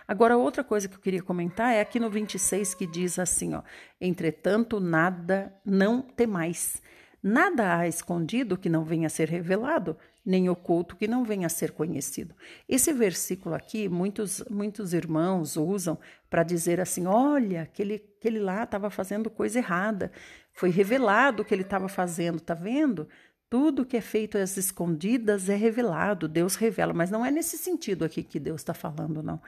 Agora, 0.07 0.37
outra 0.37 0.63
coisa 0.63 0.89
que 0.89 0.97
eu 0.97 1.01
queria 1.01 1.23
comentar 1.23 1.73
é 1.73 1.81
aqui 1.81 1.99
no 1.99 2.11
26 2.11 2.75
que 2.75 2.87
diz 2.87 3.19
assim: 3.19 3.55
ó, 3.55 3.63
entretanto, 4.01 4.81
nada 4.81 5.55
não 5.65 6.03
temais. 6.03 6.83
Nada 7.23 7.77
há 7.77 7.87
escondido 7.87 8.57
que 8.57 8.69
não 8.69 8.85
venha 8.85 9.07
a 9.07 9.11
ser 9.11 9.29
revelado, 9.29 9.97
nem 10.31 10.49
oculto 10.49 10.95
que 10.95 11.09
não 11.09 11.25
venha 11.25 11.47
a 11.47 11.51
ser 11.51 11.73
conhecido. 11.73 12.37
Esse 12.69 12.93
versículo 12.93 13.53
aqui, 13.55 13.89
muitos, 13.89 14.45
muitos 14.49 14.95
irmãos 14.95 15.57
usam 15.57 15.99
para 16.31 16.45
dizer 16.45 16.81
assim: 16.81 17.05
olha, 17.05 17.63
aquele, 17.63 17.97
aquele 18.19 18.39
lá 18.39 18.63
estava 18.63 18.89
fazendo 18.91 19.29
coisa 19.29 19.59
errada, 19.59 20.13
foi 20.53 20.71
revelado 20.71 21.43
o 21.43 21.45
que 21.45 21.53
ele 21.53 21.63
estava 21.63 21.89
fazendo, 21.89 22.41
tá 22.41 22.55
vendo? 22.55 23.09
Tudo 23.49 23.85
que 23.85 23.97
é 23.97 24.01
feito 24.01 24.39
às 24.39 24.57
escondidas 24.57 25.49
é 25.49 25.57
revelado, 25.57 26.29
Deus 26.29 26.55
revela, 26.55 26.95
mas 26.95 27.11
não 27.11 27.27
é 27.27 27.33
nesse 27.33 27.59
sentido 27.59 28.05
aqui 28.05 28.23
que 28.23 28.39
Deus 28.39 28.61
está 28.61 28.73
falando, 28.73 29.25
não. 29.25 29.43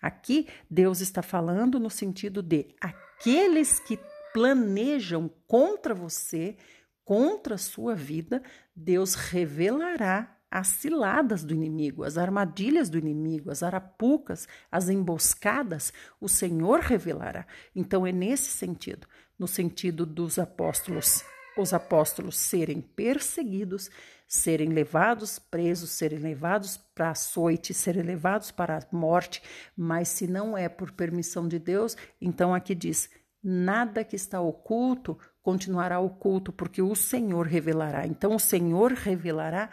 Aqui, 0.00 0.48
Deus 0.70 1.02
está 1.02 1.20
falando 1.20 1.78
no 1.78 1.90
sentido 1.90 2.42
de 2.42 2.74
aqueles 2.80 3.78
que 3.78 4.00
planejam 4.32 5.30
contra 5.46 5.94
você, 5.94 6.56
contra 7.04 7.54
a 7.56 7.58
sua 7.58 7.94
vida, 7.94 8.42
Deus 8.74 9.14
revelará 9.14 10.38
as 10.52 10.66
ciladas 10.66 11.42
do 11.42 11.54
inimigo, 11.54 12.04
as 12.04 12.18
armadilhas 12.18 12.90
do 12.90 12.98
inimigo, 12.98 13.50
as 13.50 13.62
arapucas, 13.62 14.46
as 14.70 14.90
emboscadas, 14.90 15.94
o 16.20 16.28
Senhor 16.28 16.80
revelará. 16.80 17.46
Então 17.74 18.06
é 18.06 18.12
nesse 18.12 18.50
sentido, 18.50 19.06
no 19.38 19.48
sentido 19.48 20.04
dos 20.04 20.38
apóstolos, 20.38 21.24
os 21.56 21.72
apóstolos 21.72 22.36
serem 22.36 22.82
perseguidos, 22.82 23.90
serem 24.28 24.68
levados 24.68 25.38
presos, 25.38 25.90
serem 25.90 26.18
levados 26.18 26.76
para 26.76 27.10
açoite, 27.10 27.72
serem 27.72 28.02
levados 28.02 28.50
para 28.50 28.78
a 28.78 28.86
morte, 28.94 29.42
mas 29.74 30.08
se 30.08 30.26
não 30.26 30.56
é 30.56 30.68
por 30.68 30.92
permissão 30.92 31.48
de 31.48 31.58
Deus, 31.58 31.96
então 32.20 32.54
aqui 32.54 32.74
diz: 32.74 33.08
nada 33.42 34.04
que 34.04 34.16
está 34.16 34.40
oculto 34.40 35.18
continuará 35.42 35.98
oculto, 35.98 36.52
porque 36.52 36.80
o 36.80 36.94
Senhor 36.94 37.46
revelará. 37.46 38.06
Então, 38.06 38.34
o 38.34 38.40
Senhor 38.40 38.92
revelará 38.92 39.70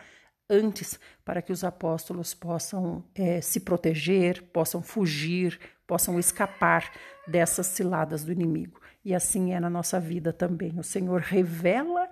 antes 0.50 1.00
para 1.24 1.42
que 1.42 1.52
os 1.52 1.64
apóstolos 1.64 2.34
possam 2.34 3.04
é, 3.14 3.40
se 3.40 3.60
proteger, 3.60 4.42
possam 4.52 4.82
fugir, 4.82 5.60
possam 5.86 6.20
escapar 6.20 6.92
dessas 7.28 7.68
ciladas 7.68 8.24
do 8.24 8.32
inimigo. 8.32 8.82
E 9.06 9.14
assim 9.14 9.54
é 9.54 9.60
na 9.60 9.70
nossa 9.70 10.00
vida 10.00 10.34
também. 10.34 10.78
O 10.80 10.84
Senhor 10.84 11.22
revela 11.22 12.10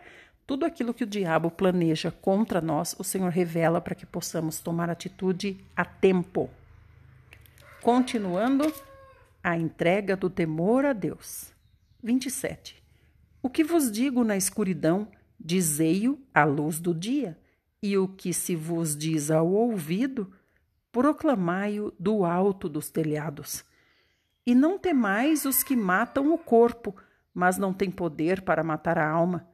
tudo 0.47 0.65
aquilo 0.65 0.93
que 0.93 1.03
o 1.03 1.07
diabo 1.07 1.51
planeja 1.51 2.09
contra 2.09 2.61
nós, 2.61 2.95
o 2.97 3.03
Senhor 3.03 3.29
revela 3.29 3.81
para 3.81 3.93
que 3.93 4.05
possamos 4.05 4.61
tomar 4.61 4.89
atitude 4.89 5.57
a 5.75 5.83
tempo. 5.83 6.49
Continuando 7.81 8.73
a 9.43 9.57
entrega 9.57 10.15
do 10.15 10.29
temor 10.29 10.85
a 10.85 10.93
Deus. 10.93 11.53
27. 12.01 12.81
O 13.41 13.49
que 13.49 13.63
vos 13.63 13.91
digo 13.91 14.23
na 14.23 14.35
escuridão, 14.35 15.07
dizei-o 15.39 16.19
à 16.33 16.43
luz 16.43 16.79
do 16.79 16.93
dia, 16.93 17.37
e 17.81 17.97
o 17.97 18.07
que 18.07 18.33
se 18.33 18.55
vos 18.55 18.95
diz 18.95 19.29
ao 19.29 19.47
ouvido, 19.47 20.33
proclamai-o 20.91 21.93
do 21.99 22.25
alto 22.25 22.67
dos 22.67 22.89
telhados. 22.89 23.63
E 24.45 24.55
não 24.55 24.79
temais 24.79 25.45
os 25.45 25.61
que 25.61 25.75
matam 25.75 26.33
o 26.33 26.37
corpo, 26.37 26.95
mas 27.33 27.57
não 27.57 27.73
têm 27.73 27.91
poder 27.91 28.41
para 28.41 28.63
matar 28.63 28.97
a 28.97 29.07
alma. 29.07 29.47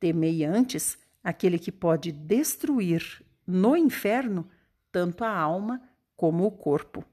Temei 0.00 0.44
antes 0.44 0.98
aquele 1.22 1.58
que 1.58 1.70
pode 1.70 2.10
destruir 2.10 3.24
no 3.46 3.76
inferno 3.76 4.48
tanto 4.90 5.24
a 5.24 5.30
alma 5.30 5.80
como 6.16 6.44
o 6.44 6.50
corpo. 6.50 7.04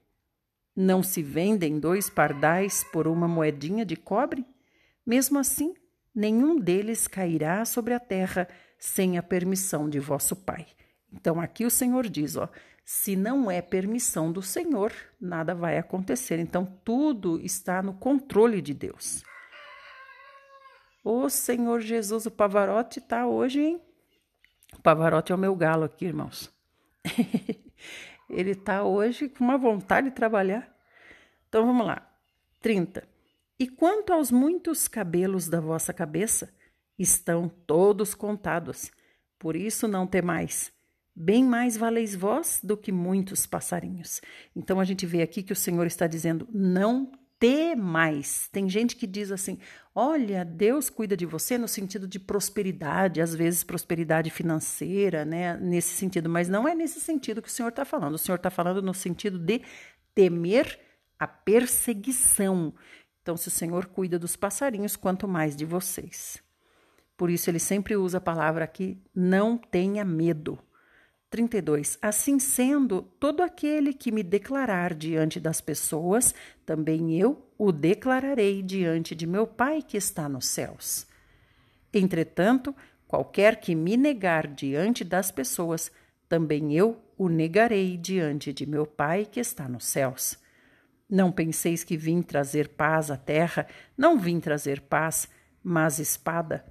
Não 0.75 1.03
se 1.03 1.21
vendem 1.21 1.79
dois 1.79 2.09
pardais 2.09 2.83
por 2.83 3.07
uma 3.07 3.27
moedinha 3.27 3.85
de 3.85 3.95
cobre? 3.95 4.45
Mesmo 5.05 5.37
assim, 5.39 5.73
nenhum 6.17 6.59
deles 6.59 7.07
cairá 7.07 7.63
sobre 7.63 7.93
a 7.93 7.99
terra 7.99 8.49
sem 8.79 9.17
a 9.17 9.23
permissão 9.23 9.87
de 9.87 9.99
vosso 9.99 10.35
Pai. 10.35 10.65
Então 11.13 11.39
aqui 11.39 11.63
o 11.63 11.69
Senhor 11.69 12.09
diz, 12.09 12.35
ó, 12.35 12.49
se 12.83 13.15
não 13.15 13.49
é 13.51 13.61
permissão 13.61 14.31
do 14.31 14.41
Senhor, 14.41 14.91
nada 15.21 15.53
vai 15.53 15.77
acontecer. 15.77 16.39
Então 16.39 16.65
tudo 16.83 17.39
está 17.41 17.83
no 17.83 17.93
controle 17.93 18.61
de 18.61 18.73
Deus. 18.73 19.23
O 21.03 21.29
Senhor 21.29 21.79
Jesus, 21.81 22.25
o 22.25 22.31
Pavarotti 22.31 22.99
tá 22.99 23.27
hoje, 23.27 23.61
hein? 23.61 23.81
O 24.77 24.81
Pavarotti 24.81 25.31
é 25.31 25.35
o 25.35 25.37
meu 25.37 25.55
galo 25.55 25.85
aqui, 25.85 26.05
irmãos. 26.05 26.51
Ele 28.29 28.55
tá 28.55 28.83
hoje 28.83 29.29
com 29.29 29.43
uma 29.43 29.57
vontade 29.57 30.09
de 30.09 30.15
trabalhar. 30.15 30.69
Então 31.47 31.65
vamos 31.65 31.85
lá. 31.85 32.05
30. 32.61 33.16
E 33.59 33.67
quanto 33.67 34.13
aos 34.13 34.31
muitos 34.31 34.87
cabelos 34.87 35.47
da 35.47 35.59
vossa 35.59 35.93
cabeça, 35.93 36.53
estão 36.97 37.49
todos 37.49 38.13
contados. 38.13 38.91
Por 39.39 39.55
isso 39.55 39.87
não 39.87 40.07
temais. 40.07 40.71
Bem 41.15 41.43
mais 41.43 41.75
valeis 41.75 42.15
vós 42.15 42.59
do 42.63 42.77
que 42.77 42.91
muitos 42.91 43.47
passarinhos. 43.47 44.21
Então 44.55 44.79
a 44.79 44.83
gente 44.83 45.05
vê 45.05 45.21
aqui 45.21 45.41
que 45.41 45.53
o 45.53 45.55
Senhor 45.55 45.85
está 45.87 46.05
dizendo: 46.05 46.47
não 46.53 47.11
temais. 47.39 48.47
Tem 48.51 48.69
gente 48.69 48.95
que 48.95 49.07
diz 49.07 49.31
assim: 49.31 49.57
olha, 49.95 50.45
Deus 50.45 50.89
cuida 50.89 51.17
de 51.17 51.25
você 51.25 51.57
no 51.57 51.67
sentido 51.67 52.07
de 52.07 52.19
prosperidade, 52.19 53.21
às 53.21 53.33
vezes 53.33 53.63
prosperidade 53.63 54.29
financeira, 54.29 55.25
né? 55.25 55.57
Nesse 55.57 55.95
sentido, 55.95 56.29
mas 56.29 56.47
não 56.47 56.67
é 56.67 56.75
nesse 56.75 56.99
sentido 56.99 57.41
que 57.41 57.49
o 57.49 57.51
Senhor 57.51 57.69
está 57.69 57.85
falando. 57.85 58.13
O 58.13 58.19
Senhor 58.19 58.37
está 58.37 58.51
falando 58.51 58.81
no 58.81 58.93
sentido 58.93 59.39
de 59.39 59.61
temer 60.13 60.79
a 61.17 61.27
perseguição. 61.27 62.73
Então, 63.27 63.35
se 63.35 63.49
o 63.49 63.51
Senhor 63.51 63.87
cuida 63.87 64.17
dos 64.17 64.37
passarinhos, 64.37 64.95
quanto 64.95 65.27
mais 65.27 65.53
de 65.53 65.65
vocês. 65.65 66.41
Por 67.17 67.29
isso, 67.29 67.49
ele 67.49 67.59
sempre 67.59 67.93
usa 67.97 68.19
a 68.19 68.21
palavra 68.21 68.63
aqui: 68.63 68.97
não 69.13 69.57
tenha 69.57 70.05
medo. 70.05 70.57
32. 71.29 71.97
Assim 72.01 72.39
sendo, 72.39 73.01
todo 73.19 73.43
aquele 73.43 73.91
que 73.93 74.13
me 74.13 74.23
declarar 74.23 74.93
diante 74.93 75.41
das 75.41 75.59
pessoas, 75.59 76.33
também 76.65 77.19
eu 77.19 77.45
o 77.57 77.73
declararei 77.73 78.63
diante 78.63 79.13
de 79.13 79.27
meu 79.27 79.45
Pai 79.45 79.81
que 79.81 79.97
está 79.97 80.29
nos 80.29 80.47
céus. 80.47 81.05
Entretanto, 81.93 82.73
qualquer 83.09 83.59
que 83.59 83.75
me 83.75 83.97
negar 83.97 84.47
diante 84.47 85.03
das 85.03 85.31
pessoas, 85.31 85.91
também 86.29 86.73
eu 86.73 86.97
o 87.17 87.27
negarei 87.27 87.97
diante 87.97 88.53
de 88.53 88.65
meu 88.65 88.85
Pai 88.85 89.25
que 89.29 89.41
está 89.41 89.67
nos 89.67 89.83
céus. 89.83 90.37
Não 91.09 91.31
penseis 91.31 91.83
que 91.83 91.95
vim 91.95 92.21
trazer 92.21 92.69
paz 92.69 93.09
à 93.09 93.17
terra, 93.17 93.65
não 93.97 94.19
vim 94.19 94.39
trazer 94.39 94.81
paz, 94.81 95.29
mas 95.63 95.99
espada. 95.99 96.65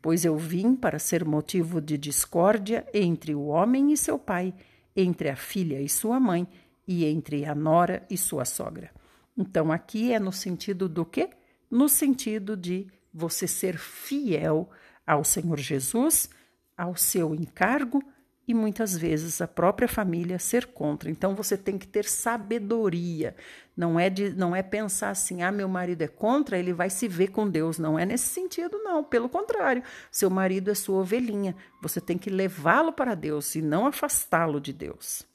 Pois 0.00 0.24
eu 0.24 0.36
vim 0.36 0.74
para 0.74 0.98
ser 0.98 1.24
motivo 1.24 1.80
de 1.80 1.98
discórdia 1.98 2.86
entre 2.94 3.34
o 3.34 3.46
homem 3.46 3.92
e 3.92 3.96
seu 3.96 4.18
pai, 4.18 4.54
entre 4.96 5.28
a 5.28 5.36
filha 5.36 5.80
e 5.80 5.88
sua 5.88 6.18
mãe, 6.18 6.46
e 6.86 7.04
entre 7.04 7.44
a 7.44 7.54
nora 7.54 8.06
e 8.10 8.16
sua 8.16 8.44
sogra. 8.44 8.90
Então 9.36 9.72
aqui 9.72 10.12
é 10.12 10.20
no 10.20 10.32
sentido 10.32 10.88
do 10.88 11.04
quê? 11.04 11.30
No 11.70 11.88
sentido 11.88 12.56
de 12.56 12.86
você 13.12 13.46
ser 13.46 13.78
fiel 13.78 14.70
ao 15.06 15.24
Senhor 15.24 15.58
Jesus, 15.58 16.28
ao 16.76 16.96
seu 16.96 17.34
encargo 17.34 18.02
e 18.46 18.52
muitas 18.52 18.96
vezes 18.96 19.40
a 19.40 19.48
própria 19.48 19.88
família 19.88 20.38
ser 20.38 20.66
contra. 20.66 21.10
Então 21.10 21.34
você 21.34 21.56
tem 21.56 21.78
que 21.78 21.86
ter 21.86 22.04
sabedoria. 22.04 23.34
Não 23.76 23.98
é 23.98 24.10
de, 24.10 24.34
não 24.34 24.54
é 24.54 24.62
pensar 24.62 25.10
assim: 25.10 25.42
"Ah, 25.42 25.50
meu 25.50 25.68
marido 25.68 26.02
é 26.02 26.08
contra, 26.08 26.58
ele 26.58 26.72
vai 26.72 26.90
se 26.90 27.08
ver 27.08 27.28
com 27.28 27.48
Deus". 27.48 27.78
Não 27.78 27.98
é 27.98 28.04
nesse 28.04 28.28
sentido 28.28 28.78
não, 28.78 29.02
pelo 29.02 29.28
contrário. 29.28 29.82
Seu 30.10 30.28
marido 30.28 30.70
é 30.70 30.74
sua 30.74 31.00
ovelhinha. 31.00 31.56
Você 31.82 32.00
tem 32.00 32.18
que 32.18 32.30
levá-lo 32.30 32.92
para 32.92 33.14
Deus 33.14 33.54
e 33.54 33.62
não 33.62 33.86
afastá-lo 33.86 34.60
de 34.60 34.72
Deus. 34.72 35.26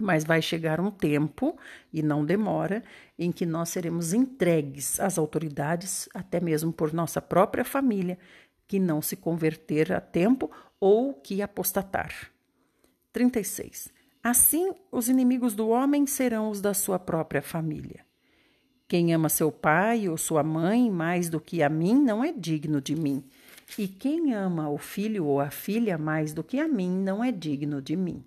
Mas 0.00 0.24
vai 0.24 0.40
chegar 0.40 0.80
um 0.80 0.90
tempo, 0.90 1.56
e 1.92 2.02
não 2.02 2.24
demora, 2.24 2.82
em 3.18 3.30
que 3.30 3.44
nós 3.44 3.68
seremos 3.68 4.14
entregues 4.14 4.98
às 4.98 5.18
autoridades, 5.18 6.08
até 6.14 6.40
mesmo 6.40 6.72
por 6.72 6.94
nossa 6.94 7.20
própria 7.20 7.64
família, 7.64 8.18
que 8.66 8.78
não 8.78 9.02
se 9.02 9.16
converter 9.16 9.92
a 9.92 10.00
tempo 10.00 10.50
ou 10.82 11.14
que 11.14 11.40
apostatar. 11.40 12.12
36. 13.12 13.92
Assim, 14.20 14.72
os 14.90 15.08
inimigos 15.08 15.54
do 15.54 15.68
homem 15.68 16.08
serão 16.08 16.50
os 16.50 16.60
da 16.60 16.74
sua 16.74 16.98
própria 16.98 17.40
família. 17.40 18.04
Quem 18.88 19.14
ama 19.14 19.28
seu 19.28 19.52
pai 19.52 20.08
ou 20.08 20.18
sua 20.18 20.42
mãe 20.42 20.90
mais 20.90 21.28
do 21.28 21.40
que 21.40 21.62
a 21.62 21.68
mim 21.68 21.94
não 21.94 22.24
é 22.24 22.32
digno 22.32 22.80
de 22.80 22.96
mim. 22.96 23.22
E 23.78 23.86
quem 23.86 24.34
ama 24.34 24.68
o 24.70 24.76
filho 24.76 25.24
ou 25.24 25.38
a 25.38 25.52
filha 25.52 25.96
mais 25.96 26.34
do 26.34 26.42
que 26.42 26.58
a 26.58 26.66
mim 26.66 26.90
não 26.90 27.22
é 27.22 27.30
digno 27.30 27.80
de 27.80 27.94
mim. 27.94 28.24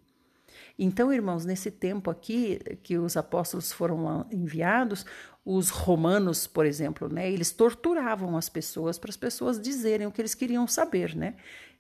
Então, 0.80 1.12
irmãos, 1.12 1.44
nesse 1.44 1.70
tempo 1.70 2.10
aqui 2.10 2.60
que 2.84 2.98
os 2.98 3.18
apóstolos 3.18 3.74
foram 3.74 4.26
enviados, 4.32 5.06
os 5.44 5.70
romanos, 5.70 6.48
por 6.48 6.66
exemplo, 6.66 7.10
né, 7.10 7.30
eles 7.30 7.52
torturavam 7.52 8.38
as 8.38 8.48
pessoas 8.48 8.98
para 8.98 9.10
as 9.10 9.18
pessoas 9.18 9.60
dizerem 9.60 10.08
o 10.08 10.12
que 10.12 10.22
eles 10.22 10.34
queriam 10.34 10.66
saber, 10.66 11.16
né? 11.18 11.36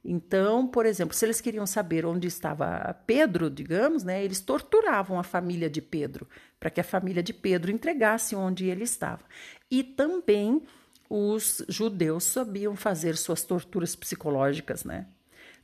Então, 0.07 0.67
por 0.67 0.85
exemplo, 0.85 1.15
se 1.15 1.25
eles 1.25 1.41
queriam 1.41 1.65
saber 1.65 2.05
onde 2.05 2.27
estava 2.27 2.95
Pedro, 3.07 3.49
digamos, 3.49 4.03
né, 4.03 4.23
eles 4.23 4.39
torturavam 4.39 5.17
a 5.17 5.23
família 5.23 5.67
de 5.67 5.81
Pedro 5.81 6.27
para 6.59 6.69
que 6.69 6.79
a 6.79 6.83
família 6.83 7.23
de 7.23 7.33
Pedro 7.33 7.71
entregasse 7.71 8.35
onde 8.35 8.67
ele 8.67 8.83
estava. 8.83 9.23
E 9.69 9.83
também 9.83 10.61
os 11.09 11.65
judeus 11.67 12.23
sabiam 12.23 12.75
fazer 12.75 13.17
suas 13.17 13.43
torturas 13.43 13.95
psicológicas, 13.95 14.83
né? 14.83 15.07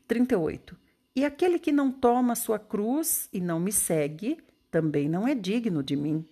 38. 0.08 0.76
E 1.16 1.24
aquele 1.24 1.60
que 1.60 1.72
não 1.72 1.92
toma 1.92 2.34
sua 2.34 2.58
cruz 2.58 3.30
e 3.32 3.40
não 3.40 3.60
me 3.60 3.72
segue, 3.72 4.40
também 4.72 5.08
não 5.08 5.28
é 5.28 5.36
digno 5.36 5.84
de 5.84 5.96
mim. 5.96 6.26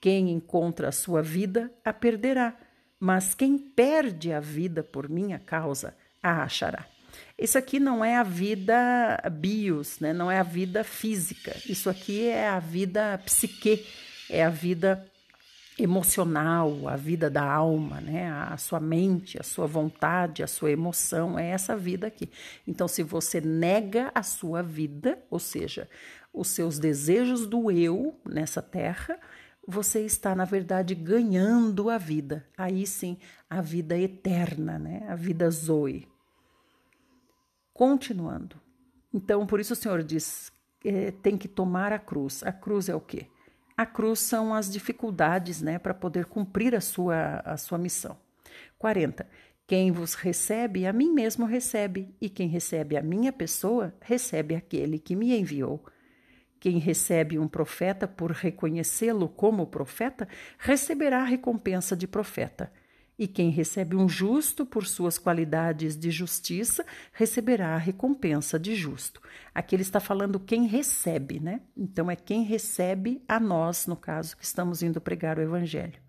Quem 0.00 0.30
encontra 0.30 0.88
a 0.88 0.92
sua 0.92 1.20
vida, 1.20 1.70
a 1.84 1.92
perderá, 1.92 2.56
mas 2.98 3.34
quem 3.34 3.58
perde 3.58 4.32
a 4.32 4.40
vida 4.40 4.82
por 4.82 5.10
minha 5.10 5.38
causa, 5.38 5.94
a 6.22 6.42
achará. 6.42 6.86
Isso 7.38 7.56
aqui 7.56 7.78
não 7.78 8.04
é 8.04 8.16
a 8.16 8.24
vida 8.24 9.22
bios, 9.30 10.00
né? 10.00 10.12
não 10.12 10.30
é 10.30 10.40
a 10.40 10.42
vida 10.42 10.82
física. 10.82 11.54
Isso 11.66 11.88
aqui 11.88 12.26
é 12.26 12.48
a 12.48 12.58
vida 12.58 13.16
psique, 13.24 13.86
é 14.28 14.44
a 14.44 14.50
vida 14.50 15.06
emocional, 15.78 16.88
a 16.88 16.96
vida 16.96 17.30
da 17.30 17.44
alma, 17.44 18.00
né? 18.00 18.28
A 18.28 18.56
sua 18.56 18.80
mente, 18.80 19.38
a 19.38 19.44
sua 19.44 19.66
vontade, 19.66 20.42
a 20.42 20.46
sua 20.48 20.72
emoção, 20.72 21.38
é 21.38 21.50
essa 21.50 21.76
vida 21.76 22.08
aqui. 22.08 22.28
Então, 22.66 22.88
se 22.88 23.04
você 23.04 23.40
nega 23.40 24.10
a 24.12 24.24
sua 24.24 24.60
vida, 24.60 25.16
ou 25.30 25.38
seja, 25.38 25.88
os 26.32 26.48
seus 26.48 26.80
desejos 26.80 27.46
do 27.46 27.70
eu 27.70 28.20
nessa 28.28 28.60
terra, 28.60 29.18
você 29.66 30.00
está, 30.00 30.34
na 30.34 30.44
verdade, 30.44 30.96
ganhando 30.96 31.88
a 31.88 31.98
vida. 31.98 32.44
Aí 32.56 32.84
sim, 32.84 33.16
a 33.48 33.60
vida 33.60 33.96
eterna, 33.96 34.78
né? 34.78 35.06
A 35.08 35.14
vida 35.14 35.48
Zoe. 35.48 36.08
Continuando. 37.78 38.60
Então, 39.14 39.46
por 39.46 39.60
isso 39.60 39.72
o 39.72 39.76
Senhor 39.76 40.02
diz: 40.02 40.50
é, 40.84 41.12
tem 41.12 41.38
que 41.38 41.46
tomar 41.46 41.92
a 41.92 41.98
cruz. 42.00 42.42
A 42.42 42.50
cruz 42.50 42.88
é 42.88 42.94
o 42.96 43.00
quê? 43.00 43.26
A 43.76 43.86
cruz 43.86 44.18
são 44.18 44.52
as 44.52 44.68
dificuldades 44.68 45.62
né, 45.62 45.78
para 45.78 45.94
poder 45.94 46.24
cumprir 46.24 46.74
a 46.74 46.80
sua, 46.80 47.40
a 47.44 47.56
sua 47.56 47.78
missão. 47.78 48.18
40. 48.80 49.24
Quem 49.64 49.92
vos 49.92 50.14
recebe, 50.14 50.86
a 50.86 50.92
mim 50.92 51.12
mesmo 51.12 51.46
recebe, 51.46 52.12
e 52.20 52.28
quem 52.28 52.48
recebe 52.48 52.96
a 52.96 53.02
minha 53.02 53.32
pessoa, 53.32 53.94
recebe 54.00 54.56
aquele 54.56 54.98
que 54.98 55.14
me 55.14 55.38
enviou. 55.38 55.86
Quem 56.58 56.78
recebe 56.78 57.38
um 57.38 57.46
profeta 57.46 58.08
por 58.08 58.32
reconhecê-lo 58.32 59.28
como 59.28 59.68
profeta, 59.68 60.26
receberá 60.58 61.20
a 61.20 61.24
recompensa 61.24 61.96
de 61.96 62.08
profeta. 62.08 62.72
E 63.18 63.26
quem 63.26 63.50
recebe 63.50 63.96
um 63.96 64.08
justo 64.08 64.64
por 64.64 64.86
suas 64.86 65.18
qualidades 65.18 65.96
de 65.96 66.08
justiça 66.08 66.86
receberá 67.12 67.74
a 67.74 67.78
recompensa 67.78 68.60
de 68.60 68.76
justo. 68.76 69.20
Aqui 69.52 69.74
ele 69.74 69.82
está 69.82 69.98
falando 69.98 70.38
quem 70.38 70.68
recebe, 70.68 71.40
né? 71.40 71.62
Então 71.76 72.08
é 72.08 72.14
quem 72.14 72.44
recebe 72.44 73.20
a 73.26 73.40
nós, 73.40 73.88
no 73.88 73.96
caso, 73.96 74.36
que 74.36 74.44
estamos 74.44 74.84
indo 74.84 75.00
pregar 75.00 75.36
o 75.36 75.42
evangelho. 75.42 76.00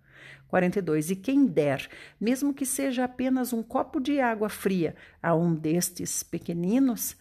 42. 0.46 1.10
E 1.10 1.16
quem 1.16 1.46
der, 1.46 1.88
mesmo 2.20 2.54
que 2.54 2.64
seja 2.64 3.04
apenas 3.04 3.52
um 3.52 3.62
copo 3.62 3.98
de 3.98 4.20
água 4.20 4.48
fria 4.48 4.94
a 5.20 5.34
um 5.34 5.52
destes 5.52 6.22
pequeninos, 6.22 7.16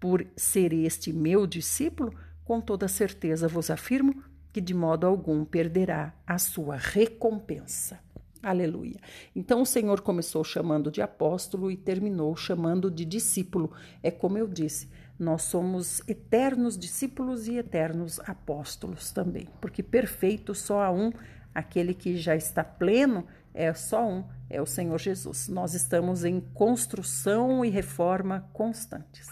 por 0.00 0.26
ser 0.36 0.72
este 0.72 1.12
meu 1.12 1.46
discípulo, 1.46 2.12
com 2.44 2.60
toda 2.60 2.88
certeza 2.88 3.46
vos 3.46 3.70
afirmo 3.70 4.22
que 4.52 4.60
de 4.60 4.74
modo 4.74 5.06
algum 5.06 5.44
perderá 5.44 6.12
a 6.26 6.38
sua 6.38 6.76
recompensa. 6.76 8.05
Aleluia. 8.46 8.94
Então 9.34 9.62
o 9.62 9.66
Senhor 9.66 10.00
começou 10.02 10.44
chamando 10.44 10.88
de 10.88 11.02
apóstolo 11.02 11.68
e 11.68 11.76
terminou 11.76 12.36
chamando 12.36 12.88
de 12.88 13.04
discípulo. 13.04 13.72
É 14.04 14.08
como 14.08 14.38
eu 14.38 14.46
disse, 14.46 14.88
nós 15.18 15.42
somos 15.42 16.00
eternos 16.06 16.78
discípulos 16.78 17.48
e 17.48 17.56
eternos 17.56 18.20
apóstolos 18.20 19.10
também, 19.10 19.48
porque 19.60 19.82
perfeito 19.82 20.54
só 20.54 20.80
há 20.80 20.92
um, 20.92 21.10
aquele 21.52 21.92
que 21.92 22.16
já 22.16 22.36
está 22.36 22.62
pleno 22.62 23.26
é 23.52 23.74
só 23.74 24.08
um, 24.08 24.24
é 24.48 24.62
o 24.62 24.66
Senhor 24.66 25.00
Jesus. 25.00 25.48
Nós 25.48 25.74
estamos 25.74 26.24
em 26.24 26.38
construção 26.38 27.64
e 27.64 27.68
reforma 27.68 28.48
constantes. 28.52 29.28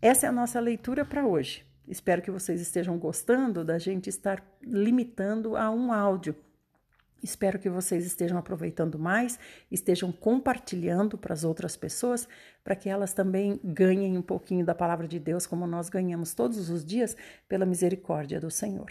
Essa 0.00 0.26
é 0.26 0.28
a 0.28 0.32
nossa 0.32 0.60
leitura 0.60 1.04
para 1.04 1.26
hoje. 1.26 1.66
Espero 1.88 2.22
que 2.22 2.30
vocês 2.30 2.60
estejam 2.60 2.96
gostando 2.98 3.64
da 3.64 3.80
gente 3.80 4.08
estar 4.08 4.44
limitando 4.62 5.56
a 5.56 5.72
um 5.72 5.92
áudio 5.92 6.36
Espero 7.22 7.58
que 7.58 7.68
vocês 7.68 8.04
estejam 8.04 8.38
aproveitando 8.38 8.98
mais, 8.98 9.38
estejam 9.70 10.12
compartilhando 10.12 11.16
para 11.16 11.32
as 11.32 11.44
outras 11.44 11.76
pessoas, 11.76 12.28
para 12.62 12.76
que 12.76 12.88
elas 12.88 13.12
também 13.12 13.60
ganhem 13.64 14.16
um 14.16 14.22
pouquinho 14.22 14.64
da 14.64 14.74
palavra 14.74 15.08
de 15.08 15.18
Deus, 15.18 15.46
como 15.46 15.66
nós 15.66 15.88
ganhamos 15.88 16.34
todos 16.34 16.70
os 16.70 16.84
dias 16.84 17.16
pela 17.48 17.66
misericórdia 17.66 18.40
do 18.40 18.50
Senhor. 18.50 18.90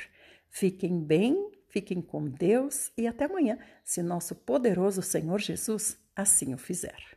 Fiquem 0.50 1.00
bem, 1.00 1.52
fiquem 1.70 2.02
com 2.02 2.28
Deus 2.28 2.92
e 2.98 3.08
até 3.08 3.26
amanhã, 3.26 3.58
se 3.84 4.02
nosso 4.02 4.36
poderoso 4.36 5.02
Senhor 5.02 5.40
Jesus 5.40 5.98
assim 6.16 6.54
o 6.54 6.58
fizer. 6.58 7.16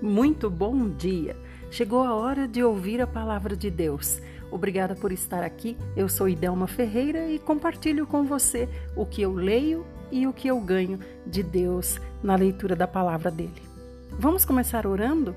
Muito 0.00 0.50
bom 0.50 0.88
dia! 0.88 1.36
Chegou 1.70 2.02
a 2.02 2.14
hora 2.14 2.46
de 2.46 2.62
ouvir 2.62 3.00
a 3.00 3.06
palavra 3.06 3.56
de 3.56 3.70
Deus. 3.70 4.20
Obrigada 4.52 4.94
por 4.94 5.10
estar 5.10 5.42
aqui. 5.42 5.78
Eu 5.96 6.10
sou 6.10 6.28
Idelma 6.28 6.66
Ferreira 6.66 7.26
e 7.30 7.38
compartilho 7.38 8.06
com 8.06 8.22
você 8.22 8.68
o 8.94 9.06
que 9.06 9.22
eu 9.22 9.32
leio 9.32 9.86
e 10.10 10.26
o 10.26 10.32
que 10.32 10.46
eu 10.46 10.60
ganho 10.60 11.00
de 11.26 11.42
Deus 11.42 11.98
na 12.22 12.36
leitura 12.36 12.76
da 12.76 12.86
palavra 12.86 13.30
dele. 13.30 13.62
Vamos 14.10 14.44
começar 14.44 14.86
orando? 14.86 15.34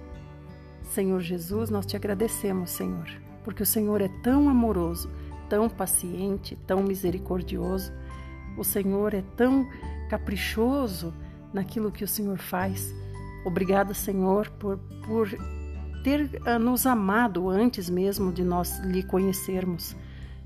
Senhor 0.84 1.22
Jesus, 1.22 1.70
nós 1.70 1.86
te 1.86 1.96
agradecemos, 1.96 2.72
Senhor, 2.72 3.08
porque 3.46 3.64
o 3.64 3.66
Senhor 3.66 4.02
é 4.02 4.10
tão 4.22 4.50
amoroso, 4.50 5.10
tão 5.50 5.70
paciente, 5.70 6.58
tão 6.68 6.84
misericordioso. 6.84 7.94
O 8.58 8.66
Senhor 8.66 9.14
é 9.14 9.24
tão 9.38 9.66
caprichoso 10.10 11.14
naquilo 11.54 11.90
que 11.90 12.04
o 12.04 12.08
Senhor 12.08 12.38
faz. 12.38 12.94
Obrigada, 13.46 13.94
Senhor, 13.94 14.50
por, 14.52 14.78
por 15.06 15.30
ter 16.06 16.40
uh, 16.46 16.60
nos 16.60 16.86
amado 16.86 17.50
antes 17.50 17.90
mesmo 17.90 18.32
de 18.32 18.44
nós 18.44 18.78
lhe 18.82 19.02
conhecermos. 19.02 19.96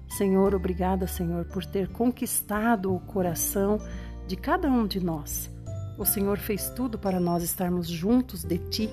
Senhor, 0.07 0.55
obrigada, 0.55 1.05
Senhor, 1.05 1.43
por 1.43 1.65
ter 1.65 1.89
conquistado 1.89 2.95
o 2.95 2.99
coração 3.01 3.77
de 4.25 4.37
cada 4.37 4.69
um 4.69 4.87
de 4.87 5.03
nós. 5.03 5.51
O 5.97 6.05
Senhor 6.05 6.37
fez 6.37 6.69
tudo 6.69 6.97
para 6.97 7.19
nós 7.19 7.43
estarmos 7.43 7.89
juntos 7.89 8.45
de 8.45 8.57
Ti. 8.57 8.89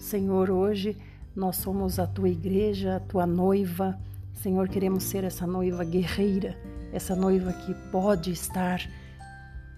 Senhor, 0.00 0.50
hoje 0.50 0.98
nós 1.32 1.58
somos 1.58 2.00
a 2.00 2.08
Tua 2.08 2.28
igreja, 2.28 2.96
a 2.96 3.00
Tua 3.00 3.24
noiva. 3.24 3.96
Senhor, 4.32 4.68
queremos 4.68 5.04
ser 5.04 5.22
essa 5.22 5.46
noiva 5.46 5.84
guerreira, 5.84 6.58
essa 6.92 7.14
noiva 7.14 7.52
que 7.52 7.72
pode 7.92 8.32
estar 8.32 8.80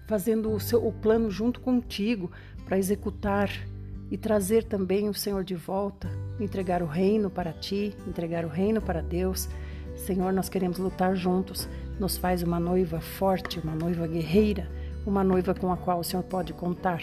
fazendo 0.07 0.51
o, 0.51 0.59
seu, 0.59 0.83
o 0.83 0.91
plano 0.91 1.29
junto 1.29 1.61
contigo 1.61 2.31
para 2.65 2.79
executar 2.79 3.51
e 4.09 4.17
trazer 4.17 4.63
também 4.63 5.09
o 5.09 5.13
Senhor 5.13 5.43
de 5.43 5.55
volta, 5.55 6.09
entregar 6.39 6.81
o 6.81 6.85
reino 6.85 7.29
para 7.29 7.51
ti, 7.51 7.95
entregar 8.07 8.45
o 8.45 8.49
reino 8.49 8.81
para 8.81 9.01
Deus. 9.01 9.49
Senhor, 9.95 10.31
nós 10.31 10.49
queremos 10.49 10.77
lutar 10.77 11.15
juntos. 11.15 11.67
Nos 11.99 12.17
faz 12.17 12.43
uma 12.43 12.59
noiva 12.59 13.01
forte, 13.01 13.59
uma 13.59 13.75
noiva 13.75 14.07
guerreira, 14.07 14.69
uma 15.05 15.23
noiva 15.23 15.53
com 15.53 15.71
a 15.71 15.77
qual 15.77 15.99
o 15.99 16.03
Senhor 16.03 16.23
pode 16.23 16.53
contar. 16.53 17.01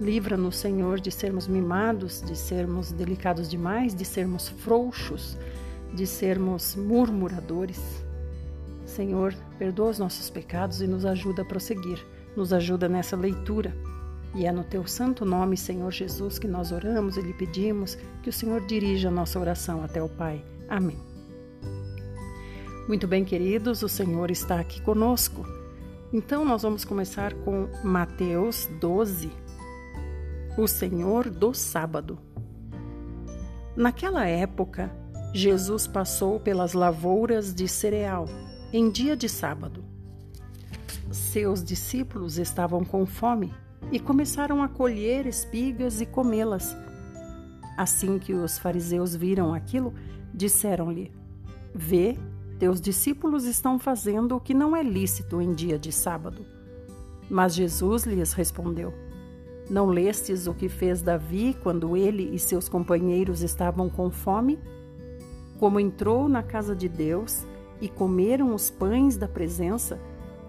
Livra-nos, 0.00 0.56
Senhor, 0.56 1.00
de 1.00 1.10
sermos 1.10 1.48
mimados, 1.48 2.22
de 2.22 2.36
sermos 2.36 2.92
delicados 2.92 3.48
demais, 3.48 3.94
de 3.94 4.04
sermos 4.04 4.48
frouxos, 4.48 5.36
de 5.92 6.06
sermos 6.06 6.76
murmuradores. 6.76 8.04
Senhor, 8.86 9.34
perdoa 9.58 9.90
os 9.90 9.98
nossos 9.98 10.30
pecados 10.30 10.80
e 10.80 10.86
nos 10.86 11.04
ajuda 11.04 11.42
a 11.42 11.44
prosseguir. 11.44 11.98
Nos 12.36 12.52
ajuda 12.52 12.88
nessa 12.88 13.16
leitura. 13.16 13.74
E 14.34 14.46
é 14.46 14.52
no 14.52 14.62
teu 14.62 14.86
santo 14.86 15.24
nome, 15.24 15.56
Senhor 15.56 15.90
Jesus, 15.90 16.38
que 16.38 16.46
nós 16.46 16.70
oramos 16.70 17.16
e 17.16 17.22
lhe 17.22 17.32
pedimos 17.32 17.96
que 18.22 18.28
o 18.28 18.32
Senhor 18.32 18.64
dirija 18.66 19.08
a 19.08 19.12
nossa 19.12 19.38
oração 19.38 19.82
até 19.82 20.02
o 20.02 20.08
Pai. 20.08 20.44
Amém. 20.68 20.98
Muito 22.86 23.06
bem, 23.06 23.24
queridos, 23.24 23.82
o 23.82 23.88
Senhor 23.88 24.30
está 24.30 24.60
aqui 24.60 24.80
conosco. 24.82 25.44
Então, 26.12 26.44
nós 26.44 26.62
vamos 26.62 26.84
começar 26.84 27.34
com 27.34 27.68
Mateus 27.82 28.66
12, 28.80 29.30
o 30.56 30.66
Senhor 30.66 31.28
do 31.28 31.52
Sábado. 31.52 32.18
Naquela 33.76 34.26
época, 34.26 34.90
Jesus 35.34 35.86
passou 35.86 36.40
pelas 36.40 36.72
lavouras 36.72 37.54
de 37.54 37.68
cereal 37.68 38.26
em 38.72 38.90
dia 38.90 39.16
de 39.16 39.28
sábado. 39.28 39.84
Seus 41.10 41.62
discípulos 41.62 42.38
estavam 42.38 42.84
com 42.84 43.06
fome 43.06 43.52
e 43.90 43.98
começaram 43.98 44.62
a 44.62 44.68
colher 44.68 45.26
espigas 45.26 46.00
e 46.00 46.06
comê-las. 46.06 46.76
Assim 47.76 48.18
que 48.18 48.34
os 48.34 48.58
fariseus 48.58 49.14
viram 49.14 49.54
aquilo, 49.54 49.94
disseram-lhe: 50.34 51.12
Vê, 51.74 52.16
teus 52.58 52.80
discípulos 52.80 53.44
estão 53.44 53.78
fazendo 53.78 54.36
o 54.36 54.40
que 54.40 54.52
não 54.52 54.76
é 54.76 54.82
lícito 54.82 55.40
em 55.40 55.54
dia 55.54 55.78
de 55.78 55.92
sábado. 55.92 56.44
Mas 57.30 57.54
Jesus 57.54 58.04
lhes 58.04 58.32
respondeu: 58.32 58.92
Não 59.70 59.86
lestes 59.86 60.46
o 60.46 60.54
que 60.54 60.68
fez 60.68 61.02
Davi 61.02 61.56
quando 61.62 61.96
ele 61.96 62.34
e 62.34 62.38
seus 62.38 62.68
companheiros 62.68 63.42
estavam 63.42 63.88
com 63.88 64.10
fome? 64.10 64.58
Como 65.58 65.80
entrou 65.80 66.28
na 66.28 66.42
casa 66.42 66.74
de 66.74 66.88
Deus 66.88 67.44
e 67.80 67.88
comeram 67.88 68.54
os 68.54 68.70
pães 68.70 69.16
da 69.16 69.28
presença, 69.28 69.98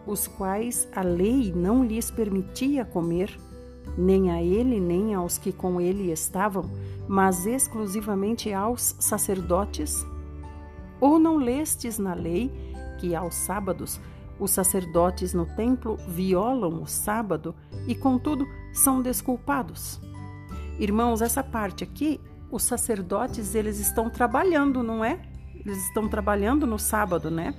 os 0.10 0.28
quais 0.28 0.88
a 0.96 1.02
lei 1.02 1.54
não 1.56 1.84
lhes 1.84 2.10
permitia 2.10 2.84
comer, 2.84 3.38
nem 3.96 4.32
a 4.32 4.42
ele 4.42 4.80
nem 4.80 5.14
aos 5.14 5.38
que 5.38 5.52
com 5.52 5.80
ele 5.80 6.12
estavam, 6.12 6.70
mas 7.08 7.46
exclusivamente 7.46 8.52
aos 8.52 8.96
sacerdotes? 9.00 10.06
Ou 11.00 11.20
não 11.20 11.38
lestes 11.38 12.00
na 12.00 12.14
lei 12.14 12.52
que 13.00 13.16
aos 13.16 13.36
sábados 13.36 14.00
os 14.40 14.52
sacerdotes 14.52 15.34
no 15.34 15.46
templo 15.46 15.98
violam 16.08 16.82
o 16.82 16.88
sábado 16.88 17.54
e, 17.88 17.94
contudo, 17.94 18.48
são 18.74 19.02
desculpados? 19.02 20.00
Irmãos, 20.80 21.22
essa 21.22 21.44
parte 21.44 21.84
aqui, 21.84 22.20
os 22.50 22.64
sacerdotes 22.64 23.54
eles 23.54 23.80
estão 23.80 24.10
trabalhando, 24.10 24.82
não 24.82 25.04
é? 25.04 25.22
Eles 25.54 25.86
estão 25.88 26.08
trabalhando 26.08 26.66
no 26.66 26.80
sábado, 26.80 27.30
né? 27.30 27.54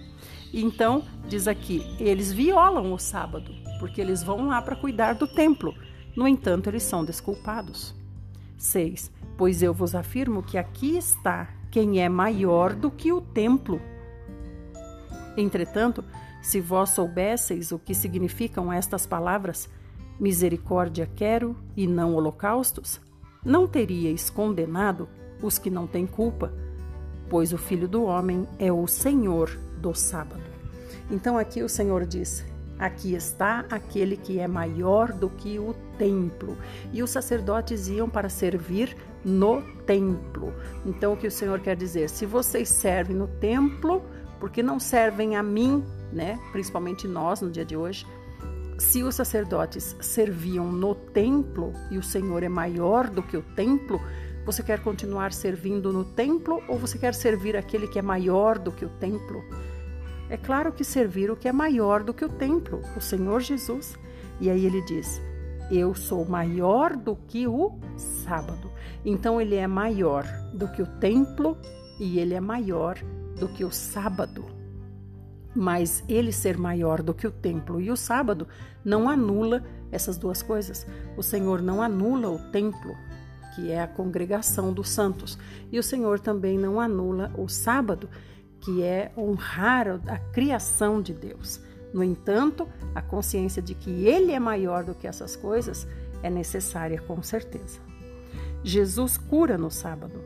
Então, 0.52 1.04
diz 1.28 1.46
aqui, 1.46 1.84
eles 1.98 2.32
violam 2.32 2.92
o 2.92 2.98
sábado, 2.98 3.54
porque 3.78 4.00
eles 4.00 4.22
vão 4.22 4.48
lá 4.48 4.60
para 4.60 4.76
cuidar 4.76 5.14
do 5.14 5.26
templo. 5.26 5.74
No 6.16 6.26
entanto, 6.26 6.68
eles 6.68 6.82
são 6.82 7.04
desculpados. 7.04 7.94
6. 8.58 9.10
Pois 9.36 9.62
eu 9.62 9.72
vos 9.72 9.94
afirmo 9.94 10.42
que 10.42 10.58
aqui 10.58 10.96
está 10.96 11.48
quem 11.70 12.00
é 12.02 12.08
maior 12.08 12.74
do 12.74 12.90
que 12.90 13.12
o 13.12 13.20
templo. 13.20 13.80
Entretanto, 15.36 16.04
se 16.42 16.60
vós 16.60 16.90
soubesseis 16.90 17.70
o 17.70 17.78
que 17.78 17.94
significam 17.94 18.72
estas 18.72 19.06
palavras, 19.06 19.70
misericórdia 20.18 21.08
quero 21.14 21.56
e 21.76 21.86
não 21.86 22.14
holocaustos, 22.14 23.00
não 23.44 23.66
teríeis 23.66 24.28
condenado 24.28 25.08
os 25.40 25.58
que 25.58 25.70
não 25.70 25.86
têm 25.86 26.06
culpa, 26.06 26.52
pois 27.30 27.52
o 27.52 27.58
Filho 27.58 27.88
do 27.88 28.02
Homem 28.02 28.46
é 28.58 28.72
o 28.72 28.86
Senhor 28.86 29.50
do 29.80 29.94
sábado. 29.94 30.42
Então 31.10 31.36
aqui 31.36 31.62
o 31.62 31.68
Senhor 31.68 32.06
diz: 32.06 32.44
Aqui 32.78 33.14
está 33.14 33.66
aquele 33.70 34.16
que 34.16 34.38
é 34.38 34.48
maior 34.48 35.12
do 35.12 35.28
que 35.28 35.58
o 35.58 35.74
templo. 35.98 36.56
E 36.92 37.02
os 37.02 37.10
sacerdotes 37.10 37.88
iam 37.88 38.08
para 38.08 38.30
servir 38.30 38.96
no 39.22 39.62
templo. 39.84 40.54
Então 40.86 41.12
o 41.12 41.16
que 41.16 41.26
o 41.26 41.30
Senhor 41.30 41.60
quer 41.60 41.76
dizer? 41.76 42.08
Se 42.08 42.24
vocês 42.24 42.68
servem 42.68 43.14
no 43.14 43.28
templo, 43.28 44.02
porque 44.40 44.62
não 44.62 44.80
servem 44.80 45.36
a 45.36 45.42
mim, 45.42 45.84
né? 46.10 46.38
Principalmente 46.52 47.06
nós 47.06 47.42
no 47.42 47.50
dia 47.50 47.66
de 47.66 47.76
hoje. 47.76 48.06
Se 48.78 49.02
os 49.02 49.14
sacerdotes 49.14 49.94
serviam 50.00 50.72
no 50.72 50.94
templo 50.94 51.74
e 51.90 51.98
o 51.98 52.02
Senhor 52.02 52.42
é 52.42 52.48
maior 52.48 53.10
do 53.10 53.22
que 53.22 53.36
o 53.36 53.42
templo, 53.54 54.00
você 54.46 54.62
quer 54.62 54.82
continuar 54.82 55.34
servindo 55.34 55.92
no 55.92 56.02
templo 56.02 56.62
ou 56.66 56.78
você 56.78 56.96
quer 56.96 57.14
servir 57.14 57.58
aquele 57.58 57.86
que 57.86 57.98
é 57.98 58.02
maior 58.02 58.58
do 58.58 58.72
que 58.72 58.86
o 58.86 58.88
templo? 58.88 59.44
É 60.30 60.36
claro 60.36 60.72
que 60.72 60.84
servir 60.84 61.28
o 61.28 61.36
que 61.36 61.48
é 61.48 61.52
maior 61.52 62.04
do 62.04 62.14
que 62.14 62.24
o 62.24 62.28
templo, 62.28 62.80
o 62.96 63.00
Senhor 63.00 63.40
Jesus. 63.40 63.98
E 64.40 64.48
aí 64.48 64.64
ele 64.64 64.80
diz: 64.82 65.20
Eu 65.72 65.92
sou 65.92 66.24
maior 66.24 66.96
do 66.96 67.16
que 67.16 67.48
o 67.48 67.76
sábado. 67.96 68.70
Então 69.04 69.40
ele 69.40 69.56
é 69.56 69.66
maior 69.66 70.24
do 70.54 70.68
que 70.68 70.80
o 70.80 70.86
templo 70.86 71.58
e 71.98 72.20
ele 72.20 72.34
é 72.34 72.40
maior 72.40 72.96
do 73.40 73.48
que 73.48 73.64
o 73.64 73.72
sábado. 73.72 74.44
Mas 75.52 76.04
ele 76.08 76.30
ser 76.30 76.56
maior 76.56 77.02
do 77.02 77.12
que 77.12 77.26
o 77.26 77.32
templo 77.32 77.80
e 77.80 77.90
o 77.90 77.96
sábado 77.96 78.46
não 78.84 79.08
anula 79.08 79.64
essas 79.90 80.16
duas 80.16 80.42
coisas. 80.42 80.86
O 81.16 81.24
Senhor 81.24 81.60
não 81.60 81.82
anula 81.82 82.30
o 82.30 82.38
templo, 82.52 82.94
que 83.56 83.72
é 83.72 83.82
a 83.82 83.88
congregação 83.88 84.72
dos 84.72 84.88
santos, 84.88 85.36
e 85.72 85.78
o 85.78 85.82
Senhor 85.82 86.20
também 86.20 86.56
não 86.56 86.80
anula 86.80 87.32
o 87.36 87.48
sábado, 87.48 88.08
que 88.60 88.82
é 88.82 89.10
honrar 89.16 90.00
a 90.06 90.18
criação 90.32 91.00
de 91.00 91.12
Deus. 91.12 91.60
No 91.92 92.04
entanto, 92.04 92.68
a 92.94 93.02
consciência 93.02 93.60
de 93.60 93.74
que 93.74 94.06
Ele 94.06 94.32
é 94.32 94.38
maior 94.38 94.84
do 94.84 94.94
que 94.94 95.06
essas 95.06 95.34
coisas 95.34 95.86
é 96.22 96.30
necessária 96.30 97.00
com 97.00 97.22
certeza. 97.22 97.80
Jesus 98.62 99.16
cura 99.16 99.56
no 99.56 99.70
sábado. 99.70 100.20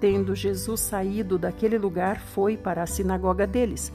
Tendo 0.00 0.34
Jesus 0.34 0.80
saído 0.80 1.38
daquele 1.38 1.76
lugar, 1.76 2.20
foi 2.20 2.56
para 2.56 2.82
a 2.82 2.86
sinagoga 2.86 3.46
deles. 3.46 3.92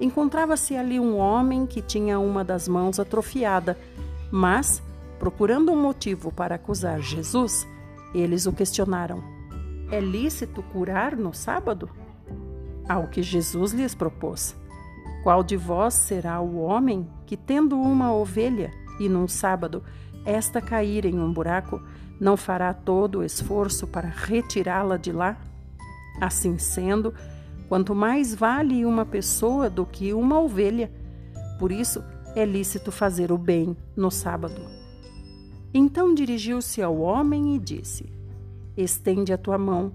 Encontrava-se 0.00 0.74
ali 0.74 0.98
um 0.98 1.16
homem 1.18 1.66
que 1.66 1.82
tinha 1.82 2.18
uma 2.18 2.42
das 2.42 2.66
mãos 2.66 2.98
atrofiada, 2.98 3.78
mas, 4.30 4.82
procurando 5.18 5.70
um 5.70 5.80
motivo 5.80 6.32
para 6.32 6.54
acusar 6.54 7.00
Jesus, 7.00 7.68
eles 8.14 8.46
o 8.46 8.52
questionaram: 8.52 9.22
É 9.90 10.00
lícito 10.00 10.62
curar 10.72 11.14
no 11.14 11.34
sábado? 11.34 11.90
Ao 12.92 13.06
que 13.06 13.22
Jesus 13.22 13.72
lhes 13.72 13.94
propôs: 13.94 14.54
Qual 15.22 15.42
de 15.42 15.56
vós 15.56 15.94
será 15.94 16.42
o 16.42 16.58
homem 16.58 17.08
que, 17.24 17.38
tendo 17.38 17.80
uma 17.80 18.12
ovelha 18.12 18.70
e 19.00 19.08
num 19.08 19.26
sábado 19.26 19.82
esta 20.26 20.60
cair 20.60 21.06
em 21.06 21.18
um 21.18 21.32
buraco, 21.32 21.82
não 22.20 22.36
fará 22.36 22.74
todo 22.74 23.20
o 23.20 23.24
esforço 23.24 23.86
para 23.86 24.10
retirá-la 24.10 24.98
de 24.98 25.10
lá? 25.10 25.38
Assim 26.20 26.58
sendo, 26.58 27.14
quanto 27.66 27.94
mais 27.94 28.34
vale 28.34 28.84
uma 28.84 29.06
pessoa 29.06 29.70
do 29.70 29.86
que 29.86 30.12
uma 30.12 30.38
ovelha. 30.38 30.92
Por 31.58 31.72
isso, 31.72 32.04
é 32.36 32.44
lícito 32.44 32.92
fazer 32.92 33.32
o 33.32 33.38
bem 33.38 33.74
no 33.96 34.10
sábado. 34.10 34.60
Então 35.72 36.12
dirigiu-se 36.12 36.82
ao 36.82 36.98
homem 36.98 37.56
e 37.56 37.58
disse: 37.58 38.12
Estende 38.76 39.32
a 39.32 39.38
tua 39.38 39.56
mão. 39.56 39.94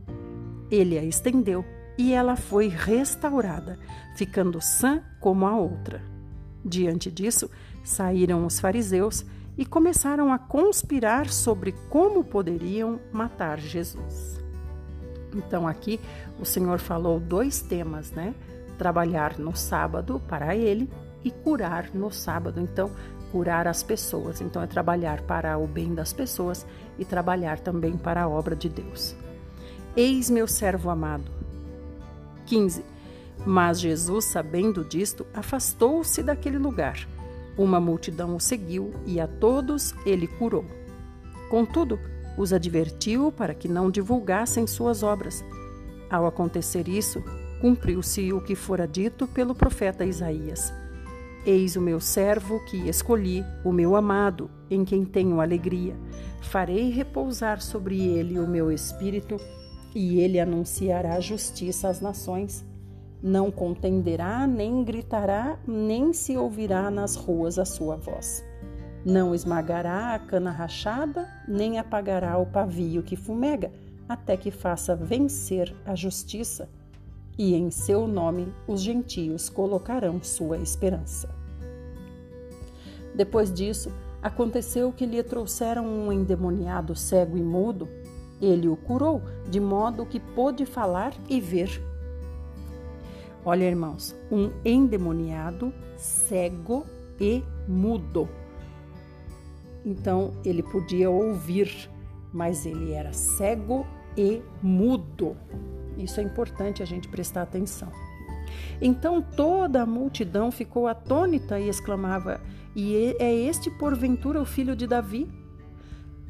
Ele 0.72 0.98
a 0.98 1.04
estendeu 1.04 1.64
e 1.98 2.14
ela 2.14 2.36
foi 2.36 2.68
restaurada, 2.68 3.80
ficando 4.16 4.62
sã 4.62 5.02
como 5.20 5.46
a 5.46 5.56
outra. 5.56 6.02
Diante 6.64 7.12
disso, 7.12 7.50
saíram 7.84 8.46
os 8.46 8.60
fariseus 8.60 9.26
e 9.58 9.66
começaram 9.66 10.32
a 10.32 10.38
conspirar 10.38 11.30
sobre 11.30 11.74
como 11.90 12.24
poderiam 12.24 13.00
matar 13.12 13.60
Jesus. 13.60 14.38
Então 15.34 15.68
aqui 15.68 16.00
o 16.40 16.46
Senhor 16.46 16.80
falou 16.80 17.20
dois 17.20 17.62
temas, 17.62 18.12
né? 18.12 18.36
Trabalhar 18.78 19.40
no 19.40 19.56
sábado 19.56 20.22
para 20.28 20.56
ele 20.56 20.90
e 21.24 21.32
curar 21.32 21.90
no 21.94 22.12
sábado. 22.12 22.60
Então, 22.60 22.92
curar 23.32 23.68
as 23.68 23.84
pessoas. 23.84 24.42
Então 24.42 24.62
é 24.62 24.68
trabalhar 24.68 25.22
para 25.22 25.58
o 25.58 25.68
bem 25.68 25.94
das 25.94 26.14
pessoas 26.14 26.66
e 26.98 27.06
trabalhar 27.06 27.60
também 27.60 27.98
para 27.98 28.24
a 28.24 28.30
obra 28.30 28.56
de 28.56 28.70
Deus. 28.70 29.16
Eis 29.96 30.30
meu 30.30 30.48
servo 30.48 30.90
amado, 30.90 31.32
15. 32.48 32.84
Mas 33.46 33.80
Jesus, 33.80 34.26
sabendo 34.26 34.84
disto, 34.84 35.26
afastou-se 35.34 36.24
daquele 36.24 36.58
lugar. 36.58 37.08
Uma 37.58 37.80
multidão 37.80 38.36
o 38.36 38.40
seguiu 38.40 38.94
e 39.06 39.20
a 39.20 39.28
todos 39.28 39.94
ele 40.06 40.28
curou. 40.28 40.66
Contudo, 41.50 42.00
os 42.38 42.54
advertiu 42.54 43.32
para 43.32 43.54
que 43.54 43.68
não 43.68 43.90
divulgassem 43.90 44.66
suas 44.68 45.04
obras. 45.04 45.44
Ao 46.10 46.26
acontecer 46.26 46.88
isso, 46.88 47.24
cumpriu-se 47.60 48.32
o 48.32 48.42
que 48.42 48.56
fora 48.56 48.88
dito 48.88 49.28
pelo 49.28 49.56
profeta 49.56 50.06
Isaías. 50.06 50.74
Eis 51.46 51.76
o 51.76 51.82
meu 51.82 52.00
servo 52.00 52.60
que 52.66 52.90
escolhi, 52.90 53.44
o 53.64 53.72
meu 53.72 53.96
amado, 53.96 54.50
em 54.70 54.84
quem 54.84 55.06
tenho 55.06 55.40
alegria. 55.40 55.96
Farei 56.42 56.90
repousar 56.90 57.62
sobre 57.62 58.00
ele 58.00 58.38
o 58.38 58.48
meu 58.48 58.72
espírito, 58.72 59.38
e 59.98 60.20
ele 60.20 60.40
anunciará 60.40 61.20
justiça 61.20 61.90
às 61.90 62.00
nações. 62.00 62.64
Não 63.22 63.50
contenderá, 63.50 64.46
nem 64.46 64.84
gritará, 64.84 65.58
nem 65.68 66.14
se 66.14 66.38
ouvirá 66.38 66.92
nas 66.92 67.16
ruas 67.16 67.58
a 67.58 67.66
sua 67.66 67.96
voz. 67.96 68.46
Não 69.04 69.34
esmagará 69.34 70.14
a 70.14 70.20
cana 70.20 70.52
rachada, 70.52 71.28
nem 71.48 71.80
apagará 71.80 72.38
o 72.38 72.46
pavio 72.46 73.02
que 73.02 73.16
fumega, 73.16 73.72
até 74.08 74.38
que 74.38 74.52
faça 74.52 74.96
vencer 74.96 75.76
a 75.84 75.96
justiça, 75.96 76.70
e 77.36 77.56
em 77.56 77.72
seu 77.72 78.08
nome 78.08 78.54
os 78.68 78.82
gentios 78.82 79.50
colocarão 79.50 80.22
sua 80.22 80.58
esperança. 80.58 81.28
Depois 83.16 83.52
disso, 83.52 83.92
aconteceu 84.22 84.94
que 84.94 85.08
lhe 85.08 85.24
trouxeram 85.24 85.88
um 85.88 86.12
endemoniado 86.12 86.96
cego 86.96 87.36
e 87.36 87.42
mudo. 87.42 87.90
Ele 88.42 88.68
o 88.68 88.76
curou, 88.76 89.22
de 89.50 89.60
modo 89.60 90.06
que 90.06 90.20
pôde 90.20 90.66
falar 90.66 91.14
e 91.28 91.42
ver. 91.42 91.82
Olha, 93.44 93.64
irmãos, 93.64 94.16
um 94.32 94.52
endemoniado 94.66 95.74
cego 95.96 96.86
e 97.20 97.44
mudo. 97.68 98.30
Então 99.86 100.34
ele 100.44 100.62
podia 100.62 101.10
ouvir, 101.10 101.90
mas 102.34 102.66
ele 102.66 102.92
era 102.92 103.14
cego 103.14 103.86
e 104.18 104.42
mudo. 104.62 105.36
Isso 105.98 106.20
é 106.20 106.24
importante 106.24 106.84
a 106.84 106.86
gente 106.86 107.08
prestar 107.08 107.44
atenção. 107.44 107.92
Então 108.82 109.22
toda 109.22 109.82
a 109.82 109.86
multidão 109.86 110.52
ficou 110.52 110.88
atônita 110.88 111.60
e 111.60 111.70
exclamava: 111.70 112.42
E 112.76 113.16
é 113.20 113.34
este 113.34 113.72
porventura 113.72 114.42
o 114.42 114.46
filho 114.46 114.76
de 114.76 114.86
Davi? 114.86 115.28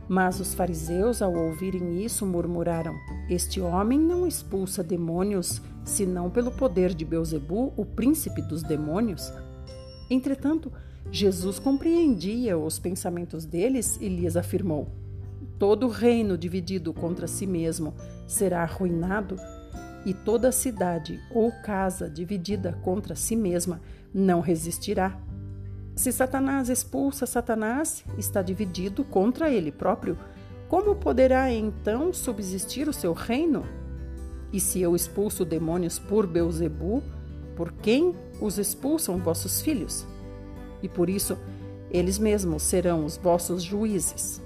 Mas 0.10 0.40
os 0.40 0.54
fariseus, 0.54 1.22
ao 1.22 1.34
ouvirem 1.34 2.04
isso, 2.04 2.26
murmuraram: 2.26 2.96
Este 3.30 3.60
homem 3.60 4.00
não 4.00 4.26
expulsa 4.26 4.84
demônios, 4.84 5.62
senão 5.84 6.30
pelo 6.30 6.52
poder 6.52 6.94
de 6.94 7.04
Beuzebu, 7.04 7.74
o 7.76 7.86
príncipe 7.86 8.42
dos 8.42 8.64
demônios. 8.64 9.34
Entretanto, 10.10 10.72
Jesus 11.12 11.60
compreendia 11.60 12.58
os 12.58 12.80
pensamentos 12.80 13.46
deles 13.46 13.98
e 14.00 14.08
lhes 14.08 14.38
afirmou: 14.38 14.88
Todo 15.60 15.88
reino 15.90 16.38
dividido 16.38 16.94
contra 16.94 17.28
si 17.28 17.46
mesmo 17.46 17.94
será 18.26 18.64
arruinado, 18.64 19.36
e 20.06 20.14
toda 20.14 20.54
cidade 20.54 21.20
ou 21.34 21.52
casa 21.52 22.10
dividida 22.10 22.74
contra 22.82 23.14
si 23.14 23.36
mesma 23.36 23.82
não 24.14 24.40
resistirá. 24.40 25.20
Se 25.98 26.12
Satanás 26.12 26.70
expulsa 26.70 27.26
Satanás, 27.26 28.06
está 28.20 28.44
dividido 28.44 29.04
contra 29.04 29.50
ele 29.50 29.72
próprio. 29.72 30.16
Como 30.70 30.96
poderá 30.96 31.52
então 31.52 32.14
subsistir 32.14 32.88
o 32.88 32.94
seu 32.94 33.14
reino? 33.14 33.66
E 34.54 34.60
se 34.60 34.80
eu 34.80 34.96
expulso 34.96 35.44
demônios 35.44 35.98
por 35.98 36.28
Beuzebu, 36.28 37.02
por 37.56 37.72
quem 37.72 38.16
os 38.40 38.60
expulsam 38.60 39.18
vossos 39.18 39.60
filhos? 39.60 40.06
E 40.84 40.88
por 40.88 41.10
isso 41.10 41.36
eles 41.90 42.20
mesmos 42.20 42.62
serão 42.62 43.04
os 43.04 43.18
vossos 43.18 43.64
juízes. 43.64 44.40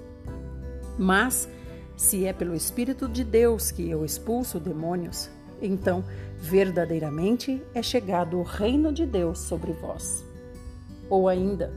Mas 0.98 1.46
se 1.94 2.24
é 2.24 2.32
pelo 2.32 2.54
Espírito 2.54 3.06
de 3.06 3.22
Deus 3.22 3.70
que 3.70 3.90
eu 3.90 4.06
expulso 4.06 4.58
demônios, 4.58 5.28
então 5.60 6.02
verdadeiramente 6.38 7.62
é 7.74 7.82
chegado 7.82 8.38
o 8.38 8.42
reino 8.42 8.90
de 8.90 9.04
Deus 9.04 9.38
sobre 9.38 9.72
vós. 9.72 10.31
Ou 11.12 11.28
ainda, 11.28 11.70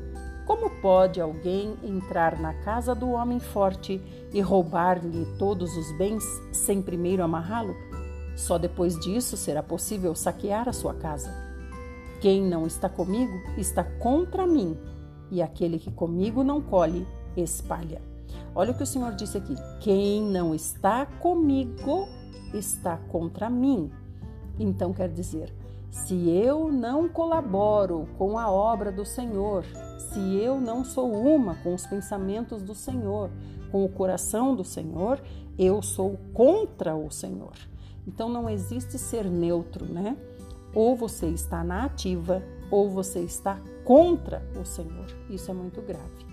como 0.47 0.69
pode 0.81 1.19
alguém 1.19 1.75
entrar 1.83 2.39
na 2.39 2.53
casa 2.53 2.95
do 2.95 3.09
homem 3.09 3.37
forte 3.37 4.01
e 4.33 4.39
roubar-lhe 4.39 5.25
todos 5.37 5.75
os 5.75 5.91
bens 5.97 6.23
sem 6.53 6.81
primeiro 6.81 7.21
amarrá-lo? 7.21 7.75
Só 8.37 8.57
depois 8.57 8.97
disso 8.97 9.35
será 9.35 9.61
possível 9.61 10.15
saquear 10.15 10.69
a 10.69 10.71
sua 10.71 10.93
casa. 10.93 11.33
Quem 12.21 12.41
não 12.41 12.65
está 12.65 12.87
comigo 12.87 13.33
está 13.57 13.83
contra 13.83 14.47
mim, 14.47 14.77
e 15.29 15.41
aquele 15.41 15.79
que 15.79 15.91
comigo 15.91 16.41
não 16.41 16.61
colhe, 16.61 17.05
espalha. 17.35 18.01
Olha 18.55 18.71
o 18.71 18.77
que 18.77 18.83
o 18.83 18.87
Senhor 18.87 19.11
disse 19.15 19.37
aqui: 19.37 19.55
quem 19.81 20.23
não 20.23 20.55
está 20.55 21.05
comigo 21.05 22.07
está 22.53 22.95
contra 23.09 23.49
mim. 23.49 23.91
Então 24.57 24.93
quer 24.93 25.09
dizer, 25.09 25.53
se 25.95 26.29
eu 26.29 26.71
não 26.71 27.07
colaboro 27.07 28.07
com 28.17 28.37
a 28.37 28.51
obra 28.51 28.91
do 28.91 29.05
Senhor, 29.05 29.63
se 29.97 30.19
eu 30.35 30.59
não 30.59 30.83
sou 30.83 31.11
uma 31.11 31.55
com 31.55 31.73
os 31.73 31.87
pensamentos 31.87 32.61
do 32.61 32.75
Senhor, 32.75 33.31
com 33.71 33.83
o 33.83 33.89
coração 33.89 34.55
do 34.55 34.63
Senhor, 34.63 35.21
eu 35.57 35.81
sou 35.81 36.19
contra 36.33 36.95
o 36.95 37.09
Senhor. 37.09 37.53
Então 38.05 38.27
não 38.27 38.49
existe 38.49 38.99
ser 38.99 39.25
neutro, 39.25 39.85
né? 39.85 40.17
Ou 40.75 40.97
você 40.97 41.27
está 41.27 41.63
na 41.63 41.85
ativa 41.85 42.43
ou 42.69 42.89
você 42.89 43.21
está 43.21 43.57
contra 43.85 44.45
o 44.61 44.65
Senhor. 44.65 45.07
Isso 45.29 45.49
é 45.49 45.53
muito 45.53 45.81
grave. 45.81 46.25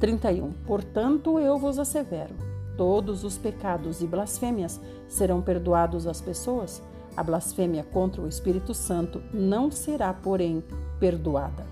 31. 0.00 0.52
Portanto, 0.66 1.38
eu 1.38 1.58
vos 1.58 1.78
assevero: 1.78 2.34
todos 2.78 3.24
os 3.24 3.36
pecados 3.36 4.00
e 4.00 4.06
blasfêmias 4.06 4.80
serão 5.06 5.42
perdoados 5.42 6.06
às 6.06 6.20
pessoas, 6.20 6.82
a 7.16 7.22
blasfêmia 7.22 7.84
contra 7.84 8.20
o 8.22 8.28
Espírito 8.28 8.74
Santo 8.74 9.22
não 9.32 9.70
será, 9.70 10.12
porém, 10.12 10.62
perdoada. 10.98 11.66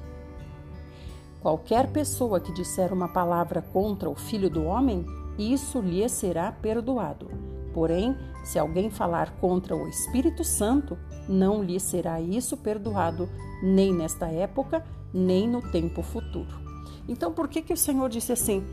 Qualquer 1.41 1.89
pessoa 1.89 2.41
que 2.41 2.53
disser 2.53 2.93
uma 2.93 3.09
palavra 3.09 3.63
contra 3.63 4.11
o 4.11 4.15
Filho 4.15 4.51
do 4.51 4.65
Homem, 4.65 5.07
isso 5.39 5.81
lhe 5.81 6.09
será 6.09 6.51
perdoado. 6.51 7.31
Porém, 7.73 8.17
se 8.45 8.59
alguém 8.59 8.91
falar 8.91 9.31
contra 9.39 9.77
o 9.77 9.89
Espírito 9.89 10.43
Santo, 10.43 10.99
não 11.29 11.63
lhe 11.63 11.79
será 11.79 12.21
isso 12.21 12.57
perdoado, 12.57 13.29
nem 13.63 13.95
nesta 13.95 14.27
época, 14.27 14.85
nem 15.15 15.49
no 15.49 15.63
tempo 15.71 16.03
futuro. 16.03 16.59
Então, 17.09 17.33
por 17.33 17.49
que, 17.49 17.63
que 17.63 17.73
o 17.73 17.77
Senhor 17.77 18.09
disse 18.09 18.33
assim? 18.33 18.65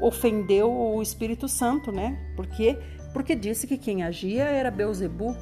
Ofendeu 0.00 0.72
o 0.72 1.02
Espírito 1.02 1.48
Santo, 1.48 1.92
né? 1.92 2.32
Porque 2.34 2.78
porque 3.16 3.34
disse 3.34 3.66
que 3.66 3.78
quem 3.78 4.02
agia 4.02 4.44
era 4.44 4.70
Beuzebu, 4.70 5.34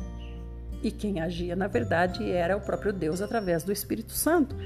e 0.88 0.90
quem 0.90 1.20
agia, 1.20 1.56
na 1.56 1.66
verdade, 1.66 2.30
era 2.30 2.56
o 2.56 2.60
próprio 2.60 2.92
Deus 2.92 3.20
através 3.20 3.62
do 3.62 3.72
Espírito 3.72 4.12
Santo. 4.12 4.56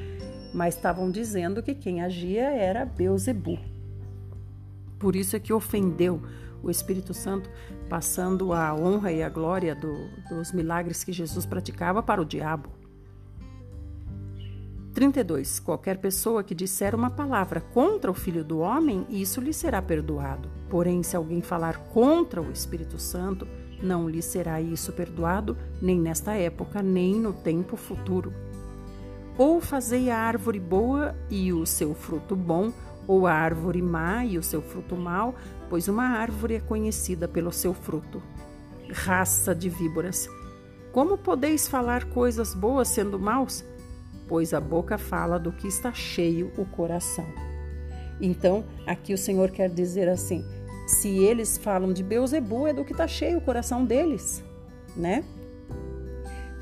Mas 0.53 0.75
estavam 0.75 1.11
dizendo 1.11 1.63
que 1.63 1.75
quem 1.75 2.03
agia 2.03 2.51
era 2.51 2.85
Beuzebu. 2.85 3.59
Por 4.99 5.15
isso 5.15 5.37
é 5.37 5.41
que 5.41 5.53
ofendeu 5.53 6.23
o 6.63 6.71
Espírito 6.71 7.15
Santo, 7.15 7.49
passando 7.89 8.53
a 8.53 8.75
honra 8.75 9.13
e 9.13 9.23
a 9.23 9.29
glória 9.29 9.75
do, 9.75 9.95
dos 10.29 10.53
milagres 10.53 11.05
que 11.05 11.13
Jesus 11.13 11.47
praticava 11.47 12.03
para 12.03 12.21
o 12.21 12.25
diabo. 12.25 12.71
32. 14.93 15.61
Qualquer 15.61 15.99
pessoa 15.99 16.43
que 16.43 16.57
disser 16.57 16.95
uma 16.95 17.09
palavra 17.09 17.61
contra 17.61 18.11
o 18.11 18.15
Filho 18.15 18.43
do 18.43 18.59
Homem, 18.59 19.07
isso 19.09 19.41
lhe 19.41 19.53
será 19.53 19.81
perdoado. 19.81 20.51
Porém, 20.69 21.05
se 21.05 21.15
alguém 21.15 21.41
falar 21.41 21.79
contra 21.91 22.43
o 22.43 22.51
Espírito 22.51 22.99
Santo, 22.99 23.47
não 23.83 24.09
lhe 24.09 24.23
será 24.23 24.61
isso 24.61 24.93
perdoado, 24.93 25.57
nem 25.81 25.99
nesta 26.01 26.35
época, 26.35 26.83
nem 26.83 27.15
no 27.15 27.33
tempo 27.33 27.77
futuro. 27.77 28.33
Ou 29.37 29.61
fazei 29.61 30.11
a 30.11 30.19
árvore 30.19 30.59
boa 30.59 31.17
e 31.31 31.53
o 31.53 31.65
seu 31.65 31.95
fruto 31.95 32.35
bom, 32.35 32.73
ou 33.07 33.27
a 33.27 33.33
árvore 33.33 33.81
má 33.81 34.25
e 34.25 34.37
o 34.37 34.43
seu 34.43 34.61
fruto 34.61 34.97
mau, 34.97 35.35
pois 35.71 35.89
uma 35.89 36.05
árvore 36.05 36.55
é 36.55 36.61
conhecida 36.61 37.29
pelo 37.29 37.53
seu 37.53 37.73
fruto. 37.73 38.23
Raça 38.91 39.55
de 39.55 39.69
víboras! 39.69 40.29
Como 40.93 41.17
podeis 41.17 41.69
falar 41.69 42.07
coisas 42.07 42.55
boas 42.55 42.89
sendo 42.89 43.19
maus? 43.19 43.65
Pois 44.27 44.53
a 44.53 44.61
boca 44.61 44.99
fala 44.99 45.39
do 45.39 45.53
que 45.53 45.69
está 45.69 45.93
cheio 45.93 46.53
o 46.59 46.65
coração. 46.65 47.27
Então, 48.21 48.65
aqui 48.87 49.15
o 49.15 49.19
Senhor 49.19 49.51
quer 49.51 49.71
dizer 49.71 50.09
assim: 50.09 50.45
se 50.89 51.19
eles 51.19 51.59
falam 51.59 51.93
de 51.93 52.03
Beuzebu, 52.03 52.67
é 52.67 52.73
do 52.73 52.83
que 52.83 52.93
está 52.93 53.07
cheio 53.07 53.37
o 53.37 53.43
coração 53.43 53.85
deles, 53.85 54.43
né? 54.97 55.23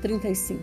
35. 0.01 0.61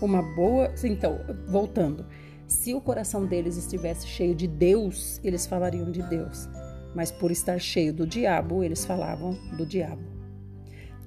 Uma 0.00 0.22
boa. 0.22 0.72
Então, 0.84 1.18
voltando. 1.48 2.06
Se 2.46 2.74
o 2.74 2.80
coração 2.80 3.26
deles 3.26 3.56
estivesse 3.56 4.06
cheio 4.06 4.36
de 4.36 4.46
Deus, 4.46 5.20
eles 5.24 5.48
falariam 5.48 5.90
de 5.90 6.00
Deus. 6.02 6.48
Mas 6.94 7.10
por 7.10 7.32
estar 7.32 7.58
cheio 7.58 7.92
do 7.92 8.06
diabo, 8.06 8.62
eles 8.62 8.84
falavam 8.84 9.32
do 9.56 9.66
diabo. 9.66 10.04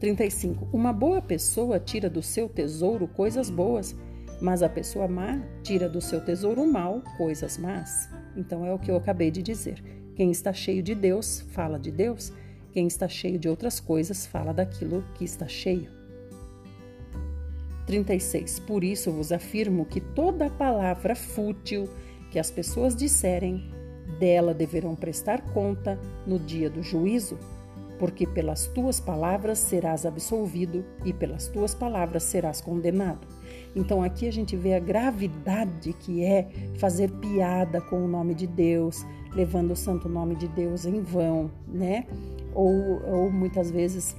35. 0.02 0.68
Uma 0.74 0.92
boa 0.92 1.22
pessoa 1.22 1.80
tira 1.80 2.10
do 2.10 2.22
seu 2.22 2.50
tesouro 2.50 3.08
coisas 3.08 3.50
boas, 3.50 3.96
mas 4.42 4.62
a 4.62 4.68
pessoa 4.68 5.08
má 5.08 5.42
tira 5.64 5.88
do 5.88 6.02
seu 6.02 6.20
tesouro 6.20 6.70
mal 6.70 7.02
coisas 7.18 7.58
más. 7.58 8.10
Então 8.36 8.66
é 8.66 8.74
o 8.74 8.80
que 8.80 8.92
eu 8.92 8.98
acabei 8.98 9.32
de 9.32 9.42
dizer. 9.42 9.99
Quem 10.20 10.32
está 10.32 10.52
cheio 10.52 10.84
de 10.84 10.94
Deus, 10.94 11.40
fala 11.54 11.80
de 11.80 11.90
Deus. 11.90 12.34
Quem 12.74 12.88
está 12.88 13.08
cheio 13.08 13.40
de 13.40 13.48
outras 13.48 13.80
coisas, 13.80 14.26
fala 14.26 14.54
daquilo 14.54 15.02
que 15.16 15.24
está 15.24 15.48
cheio. 15.48 15.90
36. 17.88 18.60
Por 18.60 18.84
isso 18.84 19.14
vos 19.14 19.32
afirmo 19.32 19.86
que 19.86 20.02
toda 20.02 20.50
palavra 20.50 21.16
fútil 21.16 21.88
que 22.32 22.38
as 22.38 22.52
pessoas 22.52 22.98
disserem, 22.98 23.72
dela 24.20 24.54
deverão 24.54 24.94
prestar 24.94 25.40
conta 25.54 25.98
no 26.28 26.38
dia 26.38 26.70
do 26.70 26.84
juízo, 26.84 27.40
porque 27.98 28.28
pelas 28.28 28.68
tuas 28.68 29.00
palavras 29.00 29.58
serás 29.58 30.06
absolvido 30.06 30.84
e 31.06 31.14
pelas 31.14 31.48
tuas 31.48 31.74
palavras 31.74 32.24
serás 32.24 32.60
condenado. 32.60 33.26
Então 33.74 34.04
aqui 34.04 34.28
a 34.28 34.34
gente 34.34 34.58
vê 34.58 34.74
a 34.74 34.80
gravidade 34.80 35.94
que 35.94 36.26
é 36.26 36.50
fazer 36.78 37.10
piada 37.10 37.80
com 37.80 38.04
o 38.04 38.08
nome 38.08 38.36
de 38.36 38.48
Deus, 38.48 39.06
levando 39.34 39.72
o 39.72 39.76
santo 39.76 40.10
nome 40.10 40.36
de 40.36 40.48
Deus 40.48 40.86
em 40.86 41.02
vão, 41.02 41.52
né? 41.68 42.06
Ou, 42.54 43.02
ou 43.06 43.32
muitas 43.32 43.70
vezes 43.70 44.16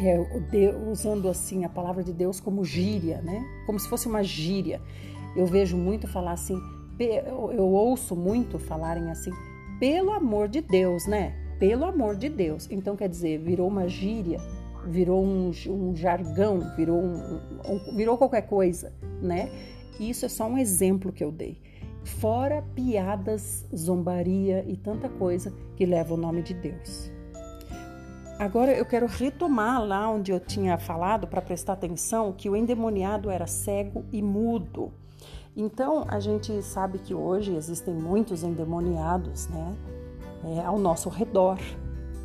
é, 0.00 0.18
usando 0.90 1.28
assim 1.28 1.64
a 1.64 1.68
palavra 1.68 2.02
de 2.04 2.12
Deus 2.12 2.40
como 2.40 2.64
gíria, 2.64 3.20
né? 3.22 3.44
Como 3.66 3.78
se 3.78 3.88
fosse 3.88 4.06
uma 4.06 4.22
gíria. 4.22 4.80
Eu 5.36 5.46
vejo 5.46 5.76
muito 5.76 6.06
falar 6.06 6.32
assim, 6.32 6.60
eu 6.98 7.68
ouço 7.68 8.14
muito 8.14 8.58
falarem 8.58 9.10
assim, 9.10 9.30
pelo 9.78 10.12
amor 10.12 10.48
de 10.48 10.60
Deus, 10.60 11.06
né? 11.06 11.34
Pelo 11.58 11.84
amor 11.84 12.16
de 12.16 12.28
Deus. 12.28 12.68
Então 12.70 12.96
quer 12.96 13.08
dizer, 13.08 13.38
virou 13.38 13.68
uma 13.68 13.88
gíria, 13.88 14.40
virou 14.86 15.24
um, 15.24 15.50
um 15.68 15.96
jargão, 15.96 16.60
virou, 16.76 17.00
um, 17.00 17.40
um, 17.66 17.96
virou 17.96 18.16
qualquer 18.16 18.42
coisa, 18.42 18.92
né? 19.20 19.50
Isso 19.98 20.24
é 20.24 20.28
só 20.28 20.46
um 20.46 20.56
exemplo 20.56 21.12
que 21.12 21.24
eu 21.24 21.32
dei. 21.32 21.60
Fora 22.16 22.64
piadas, 22.74 23.64
zombaria 23.74 24.64
e 24.66 24.76
tanta 24.76 25.08
coisa 25.08 25.52
que 25.76 25.86
leva 25.86 26.14
o 26.14 26.16
nome 26.16 26.42
de 26.42 26.54
Deus. 26.54 27.10
Agora 28.38 28.72
eu 28.72 28.84
quero 28.84 29.06
retomar 29.06 29.84
lá 29.84 30.10
onde 30.10 30.32
eu 30.32 30.40
tinha 30.40 30.78
falado 30.78 31.26
para 31.26 31.42
prestar 31.42 31.74
atenção 31.74 32.32
que 32.32 32.48
o 32.48 32.56
endemoniado 32.56 33.30
era 33.30 33.46
cego 33.46 34.04
e 34.10 34.22
mudo. 34.22 34.92
Então 35.56 36.04
a 36.08 36.18
gente 36.18 36.60
sabe 36.62 36.98
que 36.98 37.14
hoje 37.14 37.54
existem 37.54 37.94
muitos 37.94 38.42
endemoniados, 38.42 39.48
né, 39.48 39.76
é, 40.44 40.64
ao 40.64 40.78
nosso 40.78 41.08
redor 41.08 41.58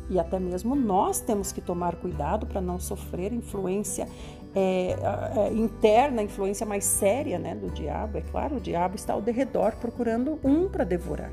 e 0.08 0.18
até 0.18 0.38
mesmo 0.38 0.74
nós 0.74 1.20
temos 1.20 1.50
que 1.52 1.60
tomar 1.60 1.96
cuidado 1.96 2.46
para 2.46 2.60
não 2.60 2.78
sofrer 2.78 3.32
influência 3.32 4.08
é, 4.54 4.96
é, 4.96 5.52
interna, 5.52 6.22
influência 6.22 6.64
mais 6.64 6.84
séria, 6.84 7.38
né, 7.38 7.54
do 7.54 7.70
diabo. 7.70 8.18
É 8.18 8.20
claro, 8.20 8.56
o 8.56 8.60
diabo 8.60 8.94
está 8.94 9.12
ao 9.12 9.20
derredor 9.20 9.76
procurando 9.76 10.38
um 10.44 10.68
para 10.68 10.84
devorar. 10.84 11.30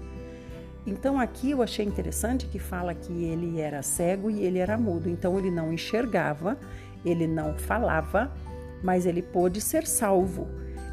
Então 0.86 1.20
aqui 1.20 1.52
eu 1.52 1.62
achei 1.62 1.86
interessante 1.86 2.48
que 2.48 2.58
fala 2.58 2.96
que 2.96 3.24
ele 3.24 3.60
era 3.60 3.84
cego 3.84 4.32
e 4.32 4.44
ele 4.44 4.58
era 4.58 4.78
mudo, 4.78 5.10
então 5.10 5.38
ele 5.38 5.52
não 5.52 5.72
enxergava, 5.72 6.58
ele 7.06 7.28
não 7.28 7.56
falava, 7.56 8.32
mas 8.84 9.06
ele 9.06 9.22
pôde 9.22 9.62
ser 9.62 9.86
salvo. 9.86 10.48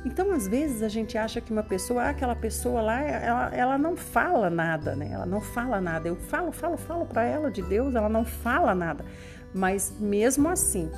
Então, 0.04 0.30
às 0.30 0.46
vezes, 0.46 0.82
a 0.82 0.88
gente 0.88 1.18
acha 1.18 1.40
que 1.40 1.52
uma 1.52 1.62
pessoa, 1.62 2.04
ah, 2.04 2.10
aquela 2.10 2.36
pessoa 2.36 2.80
lá, 2.80 3.02
ela, 3.02 3.54
ela 3.54 3.78
não 3.78 3.96
fala 3.96 4.48
nada, 4.48 4.94
né? 4.94 5.10
Ela 5.12 5.26
não 5.26 5.40
fala 5.40 5.80
nada. 5.80 6.08
Eu 6.08 6.16
falo, 6.16 6.52
falo, 6.52 6.76
falo 6.76 7.04
para 7.04 7.24
ela 7.24 7.50
de 7.50 7.60
Deus, 7.62 7.94
ela 7.94 8.08
não 8.08 8.24
fala 8.24 8.74
nada. 8.74 9.04
Mas 9.52 9.92
mesmo 9.98 10.48
assim, 10.48 10.88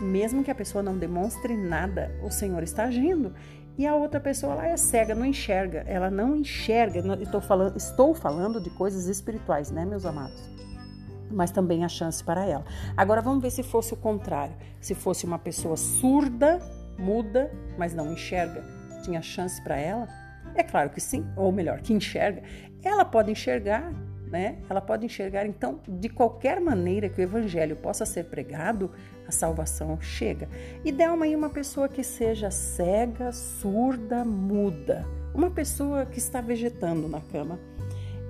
mesmo 0.00 0.42
que 0.42 0.50
a 0.50 0.54
pessoa 0.54 0.82
não 0.82 0.98
demonstre 0.98 1.56
nada, 1.56 2.10
o 2.22 2.30
Senhor 2.30 2.62
está 2.62 2.84
agindo. 2.84 3.32
E 3.76 3.86
a 3.86 3.94
outra 3.94 4.20
pessoa 4.20 4.54
lá 4.54 4.66
é 4.68 4.76
cega, 4.76 5.14
não 5.14 5.24
enxerga. 5.24 5.84
Ela 5.86 6.10
não 6.10 6.36
enxerga. 6.36 7.00
Estou 7.20 7.40
falando, 7.40 7.76
estou 7.76 8.14
falando 8.14 8.60
de 8.60 8.70
coisas 8.70 9.06
espirituais, 9.06 9.70
né, 9.70 9.84
meus 9.84 10.06
amados? 10.06 10.48
Mas 11.30 11.50
também 11.50 11.84
há 11.84 11.88
chance 11.88 12.22
para 12.22 12.44
ela. 12.44 12.64
Agora 12.96 13.20
vamos 13.20 13.42
ver 13.42 13.50
se 13.50 13.64
fosse 13.64 13.92
o 13.92 13.96
contrário. 13.96 14.54
Se 14.80 14.94
fosse 14.94 15.26
uma 15.26 15.38
pessoa 15.38 15.76
surda, 15.76 16.60
muda, 16.96 17.50
mas 17.76 17.92
não 17.92 18.12
enxerga, 18.12 18.62
tinha 19.02 19.20
chance 19.20 19.60
para 19.62 19.76
ela? 19.76 20.06
É 20.54 20.62
claro 20.62 20.90
que 20.90 21.00
sim, 21.00 21.26
ou 21.36 21.50
melhor, 21.50 21.80
que 21.80 21.92
enxerga. 21.92 22.42
Ela 22.82 23.04
pode 23.04 23.32
enxergar, 23.32 23.92
né? 24.30 24.58
Ela 24.70 24.80
pode 24.80 25.04
enxergar. 25.04 25.46
Então, 25.46 25.80
de 25.88 26.08
qualquer 26.08 26.60
maneira 26.60 27.08
que 27.08 27.20
o 27.20 27.22
evangelho 27.22 27.74
possa 27.74 28.06
ser 28.06 28.24
pregado, 28.26 28.92
a 29.26 29.32
salvação 29.32 30.00
chega. 30.00 30.48
E 30.84 30.92
Delma 30.92 31.24
aí 31.24 31.34
uma 31.34 31.50
pessoa 31.50 31.88
que 31.88 32.02
seja 32.02 32.50
cega, 32.50 33.32
surda, 33.32 34.24
muda, 34.24 35.06
uma 35.34 35.50
pessoa 35.50 36.06
que 36.06 36.18
está 36.18 36.40
vegetando 36.40 37.08
na 37.08 37.20
cama, 37.20 37.58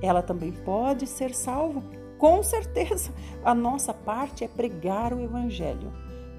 ela 0.00 0.22
também 0.22 0.52
pode 0.52 1.06
ser 1.06 1.34
salva. 1.34 1.82
Com 2.18 2.42
certeza, 2.42 3.10
a 3.44 3.54
nossa 3.54 3.92
parte 3.92 4.44
é 4.44 4.48
pregar 4.48 5.12
o 5.12 5.20
evangelho. 5.20 5.92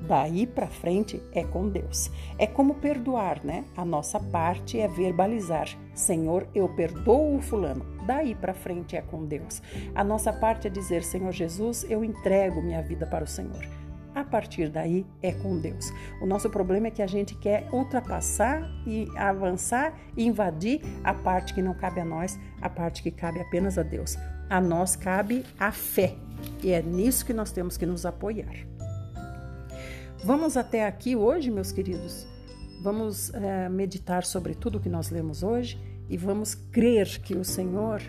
Daí 0.08 0.46
para 0.46 0.68
frente 0.68 1.22
é 1.32 1.44
com 1.44 1.68
Deus. 1.68 2.12
É 2.38 2.46
como 2.46 2.76
perdoar, 2.76 3.44
né? 3.44 3.66
A 3.76 3.84
nossa 3.84 4.20
parte 4.20 4.80
é 4.80 4.88
verbalizar: 4.88 5.68
Senhor, 5.94 6.48
eu 6.54 6.70
perdoo 6.70 7.38
o 7.38 7.42
fulano. 7.42 7.86
Daí 8.06 8.36
para 8.36 8.54
frente 8.54 8.96
é 8.96 9.02
com 9.02 9.26
Deus. 9.26 9.62
A 9.96 10.04
nossa 10.04 10.32
parte 10.32 10.68
é 10.68 10.70
dizer: 10.70 11.04
Senhor 11.04 11.32
Jesus, 11.32 11.86
eu 11.90 12.04
entrego 12.04 12.62
minha 12.62 12.82
vida 12.82 13.06
para 13.08 13.24
o 13.24 13.28
Senhor. 13.28 13.85
A 14.16 14.24
partir 14.24 14.70
daí 14.70 15.06
é 15.22 15.34
com 15.34 15.60
Deus. 15.60 15.92
O 16.22 16.26
nosso 16.26 16.50
problema 16.50 16.88
é 16.88 16.92
que 16.92 17.02
a 17.02 17.08
gente 17.08 17.36
quer 17.36 17.68
ultrapassar 17.74 18.62
e 18.88 19.10
avançar 19.18 19.94
e 20.16 20.26
invadir 20.26 20.80
a 21.04 21.14
parte 21.14 21.54
que 21.54 21.62
não 21.62 21.74
cabe 21.74 22.00
a 22.00 22.06
nós, 22.06 22.40
a 22.62 22.70
parte 22.70 23.04
que 23.04 23.12
cabe 23.12 23.42
apenas 23.42 23.78
a 23.78 23.84
Deus. 23.84 24.16
A 24.50 24.62
nós 24.62 24.96
cabe 24.96 25.44
a 25.60 25.70
fé. 25.70 26.16
E 26.64 26.72
é 26.72 26.82
nisso 26.82 27.26
que 27.26 27.34
nós 27.34 27.52
temos 27.52 27.76
que 27.76 27.86
nos 27.86 28.06
apoiar. 28.06 28.56
Vamos 30.24 30.56
até 30.56 30.88
aqui 30.88 31.14
hoje, 31.14 31.52
meus 31.52 31.74
queridos. 31.74 32.26
Vamos 32.82 33.34
é, 33.34 33.68
meditar 33.68 34.24
sobre 34.24 34.56
tudo 34.56 34.80
que 34.80 34.88
nós 34.88 35.10
lemos 35.10 35.44
hoje 35.44 35.78
e 36.10 36.16
vamos 36.16 36.56
crer 36.56 37.20
que 37.20 37.36
o 37.36 37.44
Senhor 37.44 38.02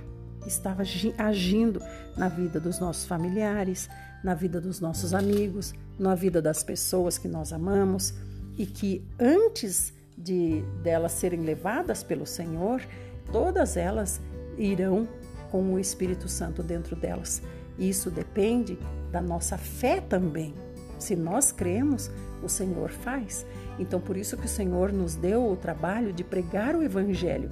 estava 0.46 0.84
agindo 1.18 1.82
na 2.16 2.28
vida 2.28 2.60
dos 2.60 2.78
nossos 2.78 3.06
familiares, 3.06 3.88
na 4.22 4.34
vida 4.34 4.60
dos 4.60 4.80
nossos 4.80 5.12
amigos, 5.12 5.74
na 5.98 6.14
vida 6.14 6.42
das 6.42 6.62
pessoas 6.62 7.18
que 7.18 7.28
nós 7.28 7.52
amamos 7.52 8.14
e 8.56 8.66
que 8.66 9.04
antes 9.18 9.92
de 10.16 10.62
delas 10.82 11.12
serem 11.12 11.40
levadas 11.40 12.02
pelo 12.02 12.26
Senhor, 12.26 12.80
todas 13.30 13.76
elas 13.76 14.20
irão 14.56 15.06
com 15.50 15.74
o 15.74 15.78
Espírito 15.78 16.28
Santo 16.28 16.62
dentro 16.62 16.96
delas. 16.96 17.42
Isso 17.78 18.10
depende 18.10 18.78
da 19.12 19.20
nossa 19.20 19.58
fé 19.58 20.00
também. 20.00 20.54
Se 20.98 21.14
nós 21.14 21.52
cremos, 21.52 22.10
o 22.42 22.48
Senhor 22.48 22.90
faz. 22.90 23.44
Então, 23.78 24.00
por 24.00 24.16
isso 24.16 24.36
que 24.36 24.46
o 24.46 24.48
Senhor 24.48 24.92
nos 24.92 25.14
deu 25.14 25.46
o 25.50 25.56
trabalho 25.56 26.12
de 26.12 26.24
pregar 26.24 26.74
o 26.74 26.82
Evangelho, 26.82 27.50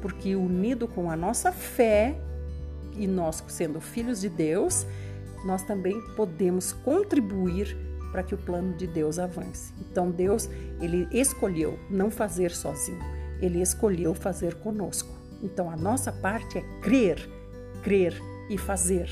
porque 0.00 0.34
unido 0.34 0.88
com 0.88 1.10
a 1.10 1.16
nossa 1.16 1.52
fé, 1.52 2.18
e 2.96 3.06
nós 3.06 3.44
sendo 3.48 3.78
filhos 3.78 4.22
de 4.22 4.30
Deus, 4.30 4.86
nós 5.44 5.62
também 5.62 6.00
podemos 6.16 6.72
contribuir 6.72 7.76
para 8.16 8.22
que 8.22 8.34
o 8.34 8.38
plano 8.38 8.72
de 8.72 8.86
Deus 8.86 9.18
avance. 9.18 9.74
Então 9.78 10.10
Deus, 10.10 10.48
ele 10.80 11.06
escolheu 11.12 11.78
não 11.90 12.10
fazer 12.10 12.50
sozinho, 12.50 12.98
ele 13.42 13.60
escolheu 13.60 14.14
fazer 14.14 14.54
conosco. 14.54 15.10
Então 15.42 15.70
a 15.70 15.76
nossa 15.76 16.10
parte 16.10 16.56
é 16.56 16.62
crer, 16.80 17.28
crer 17.82 18.18
e 18.48 18.56
fazer. 18.56 19.10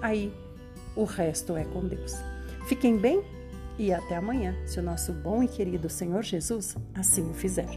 Aí 0.00 0.32
o 0.96 1.04
resto 1.04 1.54
é 1.54 1.64
com 1.64 1.86
Deus. 1.86 2.14
Fiquem 2.66 2.96
bem 2.96 3.22
e 3.78 3.92
até 3.92 4.16
amanhã, 4.16 4.56
se 4.64 4.80
o 4.80 4.82
nosso 4.82 5.12
bom 5.12 5.42
e 5.42 5.48
querido 5.48 5.90
Senhor 5.90 6.22
Jesus 6.22 6.78
assim 6.94 7.30
o 7.30 7.34
fizer. 7.34 7.68